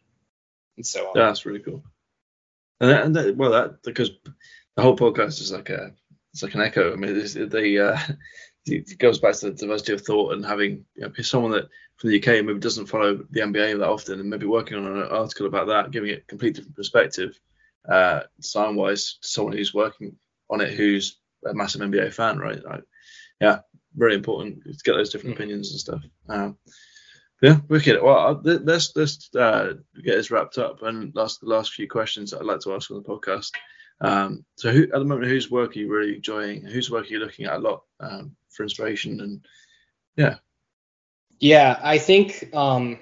[0.75, 1.13] and so on.
[1.15, 1.81] Yeah, that's really cool.
[2.81, 4.11] And, that, and that, well, that because
[4.75, 5.93] the whole podcast is like a
[6.33, 6.91] it's like an echo.
[6.91, 8.13] I mean, the uh,
[8.65, 12.09] it goes back to the diversity of thought and having you know, someone that from
[12.09, 15.47] the UK maybe doesn't follow the NBA that often and maybe working on an article
[15.47, 17.39] about that, giving it a complete different perspective,
[17.89, 20.17] uh, design wise, someone who's working
[20.49, 22.61] on it who's a massive NBA fan, right?
[22.63, 22.83] Like,
[23.39, 23.59] yeah,
[23.95, 25.37] very important to get those different mm.
[25.37, 26.01] opinions and stuff.
[26.27, 26.57] Um,
[27.41, 28.01] yeah, wicked.
[28.01, 32.45] Well, let's let's uh, get this wrapped up and last the last few questions I'd
[32.45, 33.51] like to ask on the podcast.
[34.01, 36.63] Um, so, who, at the moment, whose work are you really enjoying?
[36.65, 39.19] Whose work are you looking at a lot um, for inspiration?
[39.21, 39.45] And
[40.15, 40.37] yeah,
[41.39, 42.99] yeah, I think um,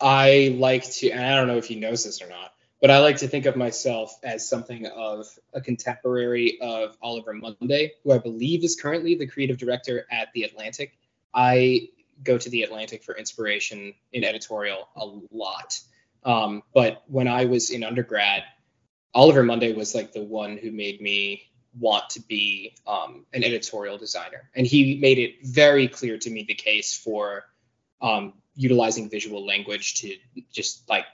[0.00, 2.98] I like to, and I don't know if he knows this or not, but I
[2.98, 8.18] like to think of myself as something of a contemporary of Oliver Munday, who I
[8.18, 10.98] believe is currently the creative director at The Atlantic.
[11.32, 11.88] I
[12.22, 15.78] go to The Atlantic for inspiration in editorial a lot.
[16.24, 18.42] Um, but when I was in undergrad,
[19.14, 23.98] Oliver Munday was like the one who made me want to be um, an editorial
[23.98, 24.50] designer.
[24.54, 27.44] And he made it very clear to me the case for
[28.00, 30.16] um, utilizing visual language to
[30.52, 31.06] just like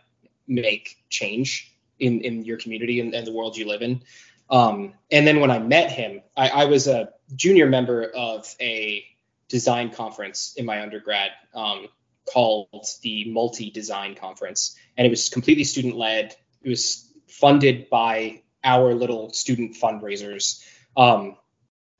[0.46, 4.02] make change in, in your community and, and the world you live in.
[4.50, 9.04] Um, and then when I met him, I, I, was a junior member of a
[9.48, 11.88] design conference in my undergrad um,
[12.32, 14.76] called the Multi Design Conference.
[14.96, 16.34] And it was completely student led.
[16.62, 20.64] It was funded by our little student fundraisers.
[20.96, 21.36] Um,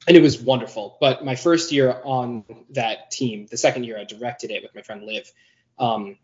[0.07, 0.97] and it was wonderful.
[1.01, 4.83] But my first year on that team, the second year I directed it with my
[4.83, 5.31] friend Liv.
[5.79, 6.19] Um,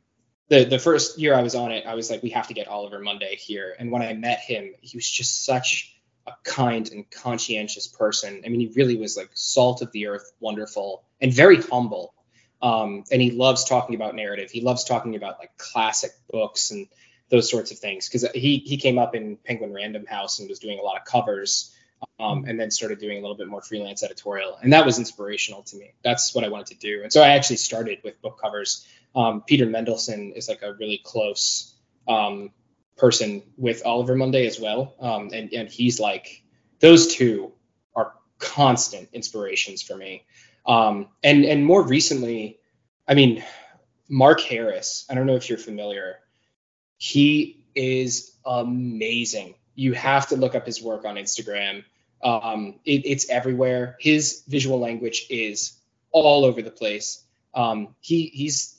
[0.48, 2.68] the the first year I was on it, I was like, we have to get
[2.68, 3.74] Oliver Munday here.
[3.78, 5.96] And when I met him, he was just such
[6.26, 8.42] a kind and conscientious person.
[8.44, 12.14] I mean, he really was like salt of the earth, wonderful, and very humble.
[12.62, 14.50] Um, and he loves talking about narrative.
[14.50, 16.88] He loves talking about like classic books and
[17.30, 20.58] those sorts of things because he he came up in Penguin Random House and was
[20.58, 21.74] doing a lot of covers,
[22.18, 25.62] um, and then started doing a little bit more freelance editorial, and that was inspirational
[25.64, 25.94] to me.
[26.02, 28.86] That's what I wanted to do, and so I actually started with book covers.
[29.14, 31.74] Um, Peter Mendelsund is like a really close
[32.06, 32.50] um,
[32.96, 36.42] person with Oliver Munday as well, um, and and he's like
[36.80, 37.52] those two
[37.94, 40.24] are constant inspirations for me.
[40.66, 42.58] Um, and and more recently,
[43.08, 43.44] I mean,
[44.08, 45.06] Mark Harris.
[45.10, 46.16] I don't know if you're familiar
[47.00, 49.54] he is amazing.
[49.74, 51.82] You have to look up his work on Instagram.
[52.22, 53.96] Um, it, it's everywhere.
[53.98, 55.72] His visual language is
[56.12, 57.24] all over the place.
[57.54, 58.76] Um, he he's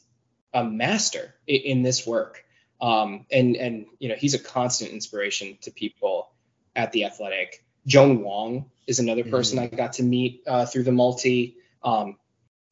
[0.54, 2.46] a master in, in this work,
[2.80, 6.30] um, and and you know he's a constant inspiration to people
[6.76, 7.66] at the Athletic.
[7.88, 9.74] Joan Wong is another person mm-hmm.
[9.74, 11.58] I got to meet uh, through the multi.
[11.84, 12.18] Um,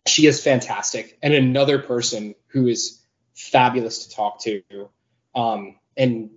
[0.07, 3.01] she is fantastic, and another person who is
[3.33, 4.61] fabulous to talk to
[5.35, 6.31] um, and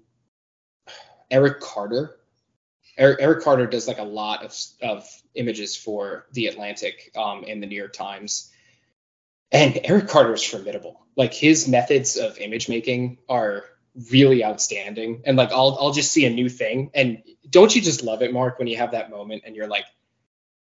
[1.31, 2.19] Erik Carter.
[2.99, 7.63] Erik, Erik, Carter does like a lot of, of images for the Atlantic um, and
[7.63, 8.51] the New York Times.
[9.51, 11.07] And Erik Carter is formidable.
[11.17, 13.65] Like his methods of image making are
[14.11, 15.23] really outstanding.
[15.25, 16.91] And like I'll I'll just see a new thing.
[16.95, 19.87] And don't you just love it, Mark, when you have that moment and you're like,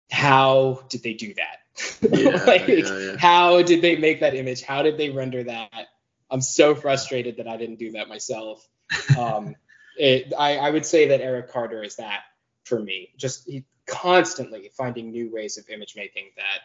[0.09, 1.59] how did they do that?
[2.01, 3.17] Yeah, like, yeah, yeah.
[3.17, 4.61] how did they make that image?
[4.61, 5.87] How did they render that?
[6.29, 8.67] I'm so frustrated that I didn't do that myself.
[9.17, 9.55] Um,
[9.97, 12.21] it, I, I would say that Erik Carter is that
[12.63, 13.09] for me.
[13.17, 16.61] Just he, constantly finding new ways of image making that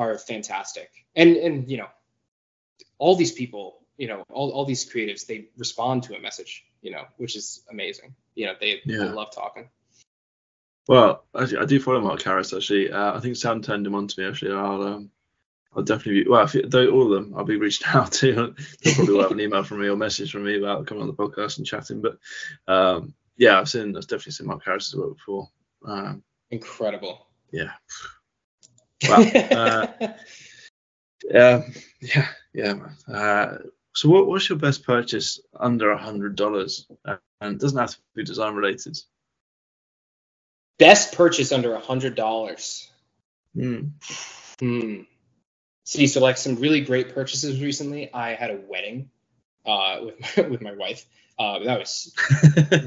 [0.00, 0.90] are fantastic.
[1.14, 1.88] And and you know,
[2.98, 6.90] all these people, you know, all, all these creatives, they respond to a message, you
[6.90, 8.14] know, which is amazing.
[8.34, 9.68] You know, they, they love talking.
[10.88, 12.92] Well, I, I do follow Mark Harris actually.
[12.92, 14.52] Uh, I think Sam turned him on to me actually.
[14.52, 15.10] I'll um,
[15.76, 18.54] I'll definitely be, well, if it, though all of them, I'll be reached out to.
[18.82, 21.14] They'll probably have an email from me or message from me about coming on the
[21.14, 22.00] podcast and chatting.
[22.00, 22.18] But
[22.66, 25.50] um, yeah, I've seen, I've definitely seen Mark Harris's work before.
[25.84, 27.26] Um, Incredible.
[27.52, 27.72] Yeah.
[29.06, 29.16] Wow.
[29.20, 29.86] uh,
[31.30, 31.62] yeah,
[32.00, 32.74] yeah, yeah.
[33.12, 33.58] Uh,
[33.94, 36.86] so, what, what's your best purchase under a hundred dollars?
[37.04, 38.98] And it doesn't have to be design related.
[40.78, 42.90] Best purchase under a hundred dollars.
[43.54, 43.88] Hmm.
[44.60, 45.02] Hmm
[45.86, 48.12] see, so like some really great purchases recently.
[48.12, 49.08] I had a wedding
[49.64, 51.06] uh, with my, with my wife,
[51.38, 52.14] Uh, that was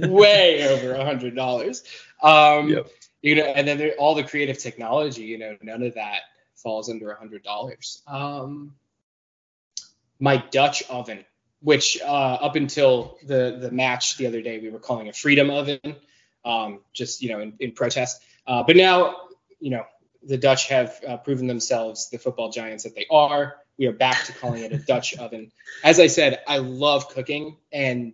[0.10, 1.84] way over a hundred dollars.
[2.22, 2.88] Um, Yep.
[3.22, 5.24] You know, and then there, all the creative technology.
[5.24, 6.22] You know, none of that
[6.56, 8.02] falls under a hundred dollars.
[8.08, 8.76] Um,
[10.20, 11.26] my Dutch oven,
[11.62, 15.50] which uh, up until the the match the other day, we were calling a freedom
[15.50, 15.98] oven,
[16.46, 18.22] um, just you know, in, in protest.
[18.48, 19.16] Uh, but now,
[19.60, 19.84] you know,
[20.24, 23.56] the Dutch have uh, proven themselves the football giants that they are.
[23.78, 25.52] We are back to calling it a Dutch oven.
[25.84, 28.14] As I said, I love cooking, and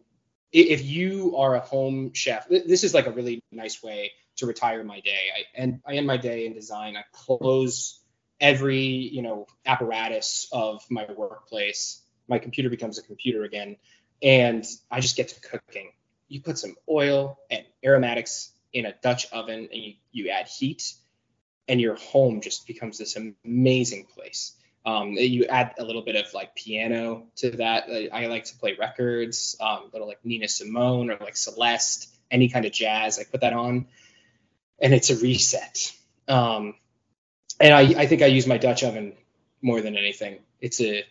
[0.51, 4.83] if you are a home chef, this is like a really nice way to retire
[4.83, 5.29] my day.
[5.35, 6.95] I and I end my day in design.
[6.95, 7.99] I close
[8.39, 12.01] every you know apparatus of my workplace.
[12.27, 13.77] My computer becomes a computer again,
[14.21, 15.91] and I just get to cooking.
[16.27, 20.93] You put some oil and aromatics in a Dutch oven, and you, you add heat,
[21.67, 24.53] and your home just becomes this amazing place.
[24.85, 27.85] Um, you add a little bit of like piano to that.
[28.13, 32.65] I, like to play records, um, little like Nina Simone or like Celeste, any kind
[32.65, 33.17] of jazz.
[33.17, 33.87] I put that on,
[34.79, 35.91] and it's a reset.
[36.27, 36.75] Um,
[37.59, 39.13] and I, I think I use my Dutch oven
[39.61, 40.39] more than anything.
[40.61, 41.03] It's a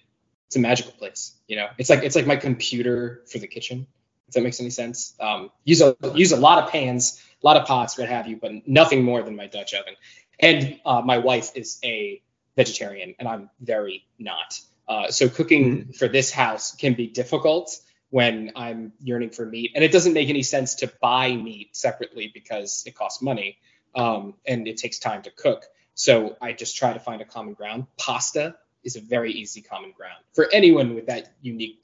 [0.47, 1.33] it's a magical place.
[1.49, 3.89] You know, it's like it's like my computer for the kitchen.
[4.35, 5.15] That makes any sense.
[5.21, 8.37] Um, use a use a lot of pans, a lot of pots, what have you,
[8.37, 9.95] but nothing more than my Dutch oven.
[10.39, 12.23] And uh, my wife is a
[12.57, 14.61] vegetarian, and I'm very not.
[14.87, 17.79] Uh, so cooking for this house can be difficult
[18.11, 22.31] when I'm yearning for meat, and it doesn't make any sense to buy meat separately
[22.33, 23.59] because it costs money
[23.95, 25.65] um, and it takes time to cook.
[25.95, 27.87] So I just try to find a common ground.
[27.99, 31.83] Pasta is a very easy common ground for anyone with that unique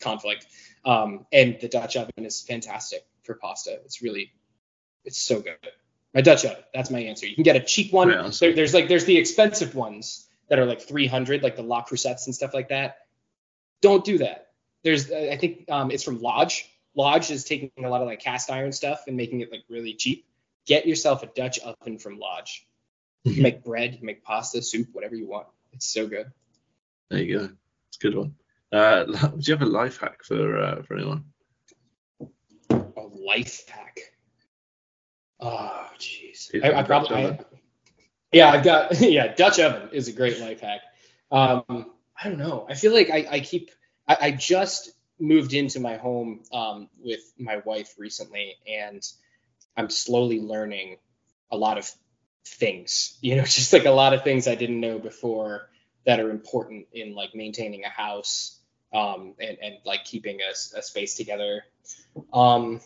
[0.00, 0.46] conflict.
[0.84, 3.78] Um, and the Dutch oven is fantastic for pasta.
[3.84, 4.32] It's really,
[5.04, 5.56] it's so good.
[6.14, 6.62] My Dutch oven.
[6.74, 7.26] That's my answer.
[7.26, 8.10] You can get a cheap one.
[8.10, 11.82] Yeah, There, there's like there's the expensive ones that are like 300, like the Le
[11.82, 12.98] Creusets and stuff like that.
[13.80, 14.48] Don't do that.
[14.82, 16.68] There's I think um, it's from Lodge.
[16.94, 19.94] Lodge is taking a lot of like cast iron stuff and making it like really
[19.94, 20.26] cheap.
[20.66, 22.66] Get yourself a Dutch oven from Lodge.
[23.24, 25.46] You can make bread, you can make pasta, soup, whatever you want.
[25.72, 26.32] It's so good.
[27.10, 27.44] There you go.
[27.88, 28.34] It's a good one.
[28.72, 31.24] Uh, do you have a life hack for uh, for anyone?
[32.70, 33.98] A life hack.
[35.40, 36.50] Oh, jeez.
[36.62, 37.16] I, I probably.
[37.16, 37.40] I,
[38.32, 39.00] yeah, I've got.
[39.00, 40.80] Yeah, Dutch oven is a great life hack.
[41.32, 41.92] Um,
[42.22, 42.66] I don't know.
[42.68, 43.70] I feel like I, I keep.
[44.06, 49.02] I, I just moved into my home um, with my wife recently, and
[49.76, 50.96] I'm slowly learning
[51.50, 51.90] a lot of
[52.46, 53.18] things.
[53.22, 55.68] You know, just like a lot of things I didn't know before
[56.06, 58.59] that are important in like maintaining a house
[58.92, 61.64] um, and and like keeping a space together.
[62.32, 62.80] Um,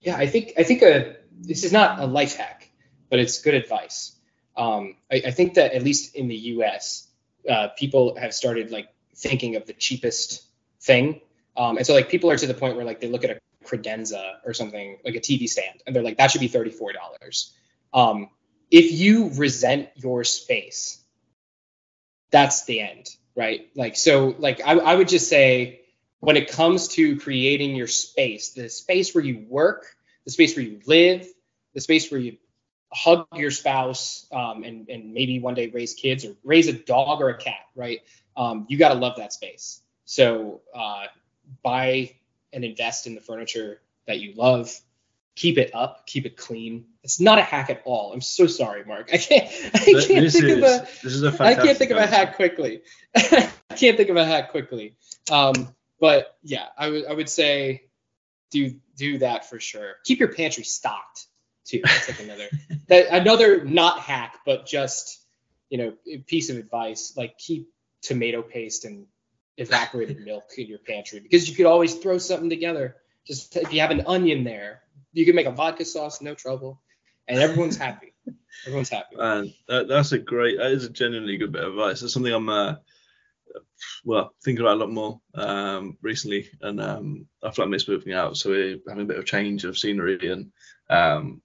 [0.00, 2.70] yeah, I think I think a this is not a life hack,
[3.10, 4.16] but it's good advice.
[4.56, 7.08] Um, I, I think that at least in the U.S.,
[7.48, 10.44] uh, people have started like thinking of the cheapest
[10.80, 11.20] thing,
[11.56, 13.40] um, and so like people are to the point where like they look at a
[13.64, 16.92] credenza or something like a TV stand, and they're like that should be thirty four
[16.92, 17.52] dollars.
[17.92, 18.28] Um,
[18.70, 21.02] if you resent your space,
[22.30, 23.68] that's the end, right?
[23.74, 25.80] Like so, like I, I would just say
[26.20, 29.86] when it comes to creating your space, the space where you work,
[30.24, 31.26] the space where you live,
[31.74, 32.36] the space where you
[32.92, 37.20] hug your spouse, um, and and maybe one day raise kids or raise a dog
[37.20, 38.00] or a cat, right?
[38.36, 39.80] Um, you got to love that space.
[40.04, 41.06] So uh,
[41.62, 42.14] buy
[42.52, 44.72] and invest in the furniture that you love.
[45.36, 46.86] Keep it up, keep it clean.
[47.02, 48.12] It's not a hack at all.
[48.12, 49.10] I'm so sorry, Mark.
[49.12, 49.44] I can't.
[49.74, 50.88] I can't this think is of a.
[51.02, 52.82] this is a fantastic I can't think of a hack quickly.
[53.16, 54.96] I can't think of a hack quickly.
[55.30, 57.84] Um, but yeah, I would I would say
[58.50, 59.94] do do that for sure.
[60.04, 61.26] Keep your pantry stocked
[61.64, 61.80] too.
[61.82, 62.48] That's like another
[62.88, 65.20] that another not hack, but just
[65.68, 65.94] you know
[66.26, 67.14] piece of advice.
[67.16, 67.70] Like keep
[68.02, 69.06] tomato paste and
[69.56, 72.96] evaporated milk in your pantry because you could always throw something together.
[73.26, 74.82] Just if you have an onion there,
[75.14, 76.80] you can make a vodka sauce, no trouble,
[77.28, 78.12] and everyone's happy.
[78.66, 79.16] Everyone's happy.
[79.16, 80.58] Man, that, that's a great.
[80.58, 82.00] That is a genuinely good bit of advice.
[82.00, 82.76] That's something I'm, uh,
[84.04, 86.48] well, thinking about a lot more um, recently.
[86.62, 90.30] And um, our flatmate's moving out, so we're having a bit of change of scenery.
[90.30, 90.50] And
[90.88, 91.42] um,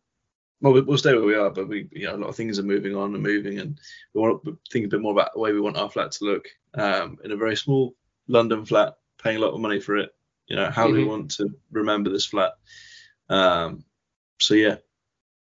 [0.62, 2.60] well, we- we'll stay where we are, but we, you know, a lot of things
[2.60, 3.80] are moving on and moving, and
[4.14, 6.26] we want to think a bit more about the way we want our flat to
[6.26, 6.48] look.
[6.76, 7.96] Um, in a very small
[8.28, 10.12] London flat, paying a lot of money for it.
[10.48, 11.08] You know, how do we Mhm.
[11.08, 12.54] want to remember this flat?
[13.30, 13.84] Um,
[14.40, 14.78] so yeah,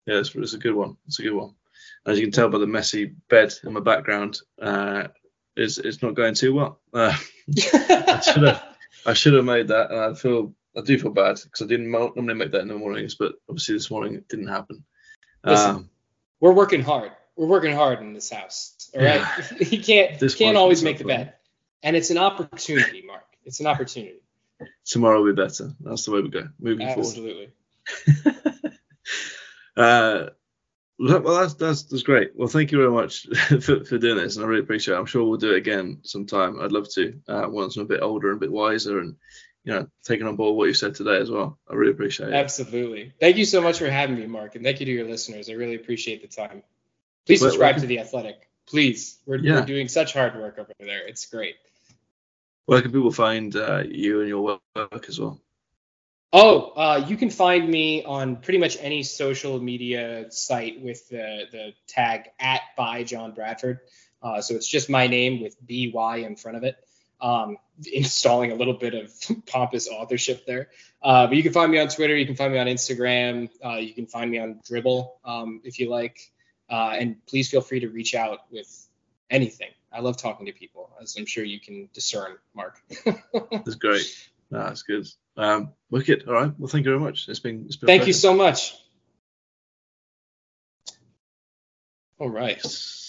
[0.06, 0.96] yeah, it's, it's a good one.
[1.06, 1.54] It's a good one.
[2.06, 5.08] As you can tell by the messy bed in my background, uh,
[5.56, 6.80] it's it's not going too well.
[6.92, 7.14] Uh,
[7.74, 8.64] I should have
[9.06, 11.90] I should have made that, and I feel I do feel bad because I didn't
[11.90, 14.84] normally make that in the mornings, but obviously this morning it didn't happen.
[15.44, 15.90] Listen, Um,
[16.40, 17.12] we're working hard.
[17.36, 18.90] We're working hard in this house.
[18.94, 19.22] All right.
[19.72, 21.16] you can't This can't always make the fun.
[21.16, 21.34] bed.
[21.82, 23.24] And it's an opportunity, Mark.
[23.44, 24.20] It's an opportunity.
[24.84, 25.72] tomorrow will be better.
[25.80, 27.06] That's the way we go moving forward.
[27.06, 27.32] Absolutely.
[27.32, 27.52] forward.
[29.76, 30.26] uh,
[30.98, 32.32] well, that's, that's that's great.
[32.34, 33.26] Well, thank you very much
[33.60, 34.98] for, for doing this, and I really appreciate it.
[34.98, 36.60] I'm sure we'll do it again sometime.
[36.60, 39.16] I'd love to uh, once I'm a bit older and a bit wiser, and
[39.64, 41.58] you know, taking on board what you said today as well.
[41.70, 42.34] I really appreciate it.
[42.34, 43.12] Absolutely.
[43.20, 45.50] Thank you so much for having me, Mark, and thank you to your listeners.
[45.50, 46.62] I really appreciate the time.
[47.26, 48.48] Please Well, subscribe well- to the Athletic.
[48.66, 49.60] Please, we're, Yeah.
[49.60, 51.06] we're doing such hard work over there.
[51.06, 51.56] It's great.
[52.66, 55.40] Where can people find uh, you and your work as well?
[56.32, 61.44] Oh, uh, you can find me on pretty much any social media site with the,
[61.50, 63.80] the tag at by John Bradford.
[64.22, 66.76] Uh, so it's just my name with BY in front of it,
[67.20, 67.56] um,
[67.92, 69.10] installing a little bit of
[69.46, 70.68] pompous authorship there.
[71.02, 72.14] Uh, but you can find me on Twitter.
[72.14, 73.48] You can find me on Instagram.
[73.64, 76.30] Uh, you can find me on Dribbble um, if you like.
[76.68, 78.86] Uh, and please feel free to reach out with
[79.30, 79.70] anything.
[79.90, 82.76] I love talking to people, as I'm sure you can discern, Mark.
[83.50, 84.28] That's great.
[84.50, 85.06] No, that's good.
[85.36, 86.24] Um, wicked.
[86.26, 86.52] All right.
[86.58, 87.28] Well, thank you very much.
[87.28, 87.64] It's been.
[87.66, 88.74] It's been Thank you so much.
[92.18, 92.58] All right.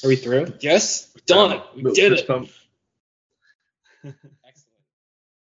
[0.04, 0.54] Are we through?
[0.60, 1.12] Yes.
[1.26, 1.62] Done.
[1.76, 2.30] We did it.